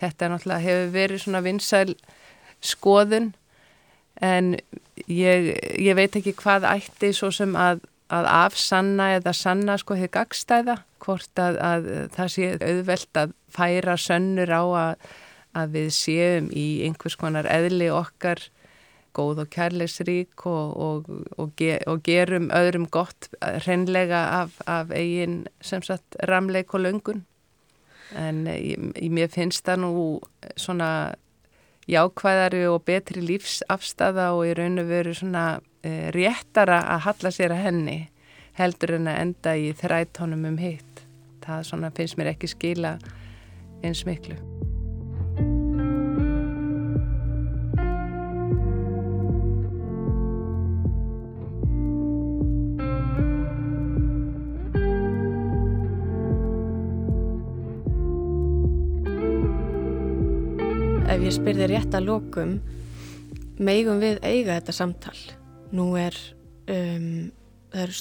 Þetta 0.00 0.30
náttúrulega 0.32 0.66
hefur 0.66 0.94
verið 0.94 1.24
svona 1.24 1.42
vinsæl 1.44 1.96
skoðun 2.62 3.32
en 4.22 4.54
ég, 5.10 5.50
ég 5.82 5.98
veit 5.98 6.16
ekki 6.18 6.34
hvað 6.38 6.68
ætti 6.70 7.12
svo 7.16 7.32
sem 7.34 7.56
að, 7.58 7.82
að 8.12 8.30
afsanna 8.30 9.10
eða 9.18 9.34
sanna 9.36 9.76
sko 9.80 9.98
hefur 9.98 10.14
gagstæða 10.20 10.78
hvort 11.02 11.42
að, 11.42 11.58
að 11.58 11.90
það 12.14 12.32
sé 12.36 12.48
auðvelt 12.62 13.22
að 13.24 13.36
færa 13.52 13.98
sönnur 13.98 14.52
á 14.54 14.62
að, 14.62 15.06
að 15.58 15.78
við 15.78 15.94
séum 15.98 16.50
í 16.54 16.66
einhvers 16.86 17.18
konar 17.18 17.48
eðli 17.50 17.90
okkar 17.92 18.44
góð 19.12 19.42
og 19.44 19.50
kærleisrík 19.52 20.46
og, 20.48 20.76
og, 20.86 21.10
og, 21.36 21.50
ge, 21.58 21.76
og 21.86 22.00
gerum 22.06 22.48
öðrum 22.54 22.86
gott 22.88 23.28
hreinlega 23.42 24.22
af, 24.42 24.56
af 24.66 24.92
eigin 24.94 25.42
sem 25.60 25.82
sagt 25.84 26.16
ramleik 26.28 26.72
og 26.74 26.86
löngun. 26.86 27.24
En 28.16 28.46
ég, 28.48 28.78
mér 29.12 29.28
finnst 29.32 29.64
það 29.68 29.84
nú 29.84 29.92
svona 30.56 30.88
jákvæðari 31.90 32.64
og 32.70 32.84
betri 32.86 33.22
lífsafstafa 33.24 34.30
og 34.36 34.46
í 34.46 34.54
raun 34.58 34.82
og 34.82 34.90
veru 34.90 35.14
svona 35.16 35.46
e, 35.82 36.10
réttara 36.14 36.82
að 36.94 37.04
halla 37.08 37.34
sér 37.34 37.56
að 37.56 37.64
henni 37.66 37.98
heldur 38.58 38.96
en 38.98 39.10
að 39.10 39.22
enda 39.26 39.56
í 39.56 39.70
þrættónum 39.76 40.46
um 40.52 40.58
hitt. 40.60 41.06
Það 41.42 41.64
svona 41.70 41.94
finnst 41.96 42.20
mér 42.20 42.34
ekki 42.34 42.52
skila 42.52 42.98
eins 43.82 44.04
miklu. 44.06 44.38
Ég 61.32 61.38
spyrði 61.38 61.66
rétt 61.70 61.94
að 61.96 62.10
lokum, 62.10 62.50
megum 63.56 64.02
við 64.02 64.18
eiga 64.20 64.58
þetta 64.58 64.72
samtal. 64.76 65.14
Nú 65.72 65.86
er, 65.96 66.16
um, 66.68 67.30
það 67.72 67.84
er, 67.86 67.94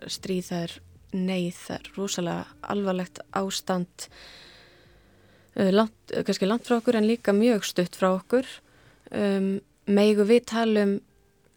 er 0.00 0.14
stríð, 0.14 0.46
það 0.46 0.62
er 0.62 0.76
neyð, 1.12 1.58
það 1.58 1.74
er 1.76 1.90
rosalega 1.98 2.70
alvarlegt 2.72 3.20
ástand, 3.36 4.06
uh, 5.58 5.68
langt, 5.74 6.14
kannski 6.14 6.48
langt 6.48 6.64
frá 6.70 6.78
okkur 6.78 6.96
en 7.02 7.10
líka 7.10 7.36
mjög 7.36 7.68
stutt 7.68 7.98
frá 8.00 8.08
okkur. 8.14 8.48
Um, 9.12 9.58
megum 9.84 10.30
við 10.32 10.48
tala 10.54 10.88
um 10.88 10.96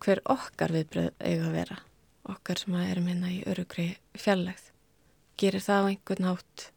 hver 0.03 0.19
okkar 0.35 0.75
viðbröð 0.75 1.13
eiga 1.23 1.47
að 1.47 1.59
vera, 1.61 1.79
okkar 2.35 2.59
sem 2.59 2.79
erum 2.81 3.07
hérna 3.13 3.31
í 3.31 3.39
örugri 3.47 3.93
fjallegð. 4.19 4.67
Gerir 5.39 5.63
það 5.63 5.79
á 5.79 5.89
einhvern 5.93 6.33
hátt 6.33 6.71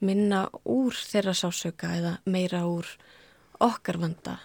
minna 0.00 0.46
úr 0.64 0.96
þeirra 0.96 1.34
sásauka 1.36 1.92
eða 1.98 2.14
meira 2.24 2.64
úr 2.68 2.88
okkar 3.60 4.00
vanda? 4.00 4.38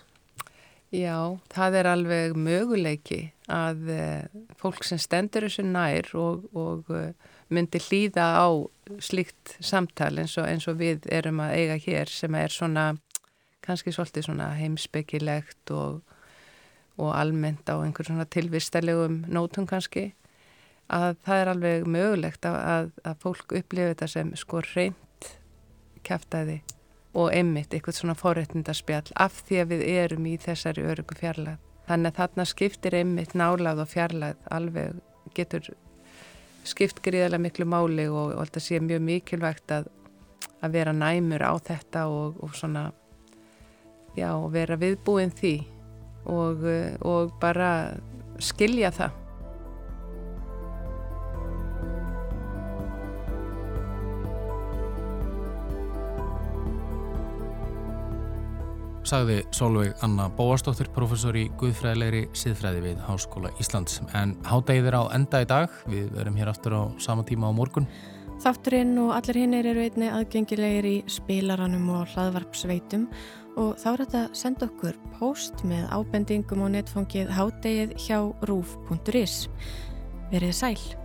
Já, 0.96 1.36
það 1.52 1.78
er 1.80 1.88
alveg 1.90 2.36
möguleiki 2.38 3.22
að 3.52 3.90
uh, 3.92 4.44
fólk 4.60 4.86
sem 4.88 5.00
stendur 5.02 5.48
þessu 5.48 5.66
nær 5.68 6.08
og, 6.16 6.46
og 6.56 6.92
uh, 6.94 7.10
myndi 7.52 7.82
hlýða 7.82 8.28
á 8.38 8.48
slíkt 9.04 9.58
samtal 9.60 10.14
eins 10.22 10.38
og, 10.40 10.48
eins 10.48 10.68
og 10.72 10.80
við 10.80 11.08
erum 11.12 11.42
að 11.44 11.56
eiga 11.60 11.80
hér 11.88 12.12
sem 12.12 12.38
er 12.38 12.54
svona 12.54 12.86
kannski 13.66 13.94
svolítið 13.94 14.28
svona 14.30 14.52
heimspekilegt 14.60 15.74
og, 15.74 16.04
og 17.02 17.12
almennt 17.18 17.68
á 17.70 17.82
einhver 17.82 18.08
svona 18.08 18.28
tilvistalegum 18.30 19.24
nótum 19.28 19.68
kannski 19.70 20.12
að 20.94 21.16
það 21.26 21.42
er 21.42 21.52
alveg 21.56 21.88
mögulegt 21.90 22.46
að, 22.46 22.60
að, 22.62 22.92
að 23.10 23.22
fólk 23.24 23.58
upplifi 23.58 23.92
þetta 23.94 24.10
sem 24.12 24.36
sko 24.38 24.62
reynd 24.70 25.02
kæftæði 26.06 26.60
og 27.16 27.32
einmitt 27.32 27.74
eitthvað 27.74 28.00
svona 28.00 28.18
forréttindarspjall 28.20 29.14
af 29.16 29.40
því 29.48 29.62
að 29.62 29.72
við 29.72 29.84
erum 29.96 30.28
í 30.28 30.36
þessari 30.42 30.84
örugu 30.84 31.18
fjarlæð. 31.20 31.62
Þannig 31.86 32.12
að 32.12 32.20
þarna 32.20 32.46
skiptir 32.50 32.98
einmitt 32.98 33.36
nálað 33.38 33.82
og 33.84 33.92
fjarlæð 33.92 34.48
alveg 34.52 35.02
getur 35.38 35.70
skipt 36.66 37.02
gríðarlega 37.06 37.44
miklu 37.46 37.68
máli 37.70 38.08
og, 38.10 38.34
og 38.34 38.42
alltaf 38.44 38.66
sé 38.66 38.80
mjög 38.82 39.04
mikilvægt 39.06 39.72
að, 39.72 39.90
að 40.66 40.78
vera 40.80 40.96
næmur 40.96 41.46
á 41.46 41.54
þetta 41.62 42.08
og, 42.10 42.40
og 42.44 42.56
svona 42.58 42.88
já, 44.18 44.32
vera 44.52 44.80
viðbúin 44.82 45.34
því 45.36 45.56
og, 46.26 46.66
og 47.06 47.36
bara 47.42 47.70
skilja 48.42 48.92
það. 48.96 49.22
Sagði 59.06 59.44
Solveig 59.54 59.94
Anna 60.06 60.26
Bóastóttir, 60.34 60.90
professor 60.94 61.36
í 61.38 61.46
Guðfræðilegri 61.60 62.26
siðfræði 62.38 62.82
við 62.88 63.04
Háskóla 63.06 63.52
Íslands. 63.62 64.00
En 64.18 64.34
hádegið 64.48 64.90
er 64.90 64.98
á 64.98 65.04
enda 65.14 65.42
í 65.44 65.48
dag, 65.50 65.78
við 65.92 66.10
verum 66.18 66.40
hér 66.40 66.52
aftur 66.52 66.78
á 66.78 66.84
sama 67.02 67.26
tíma 67.28 67.50
á 67.50 67.54
morgun. 67.54 67.88
Þátturinn 68.44 68.98
og 69.06 69.14
allir 69.16 69.40
hinnir 69.44 69.70
eru 69.72 69.86
einni 69.86 70.10
aðgengilegir 70.12 70.90
í 70.90 70.98
spilaranum 71.12 71.88
og 71.96 72.12
hlaðvarpsveitum 72.16 73.08
og 73.62 73.78
þá 73.80 73.88
er 73.94 74.04
þetta 74.04 74.26
að 74.26 74.36
senda 74.42 74.68
okkur 74.68 75.00
post 75.20 75.64
með 75.70 75.88
ábendingum 75.94 76.66
á 76.66 76.68
netfangið 76.76 77.32
hádegið 77.38 77.98
hjá 78.08 78.20
rúf.is. 78.50 79.40
Verið 80.34 80.56
sæl! 80.58 81.05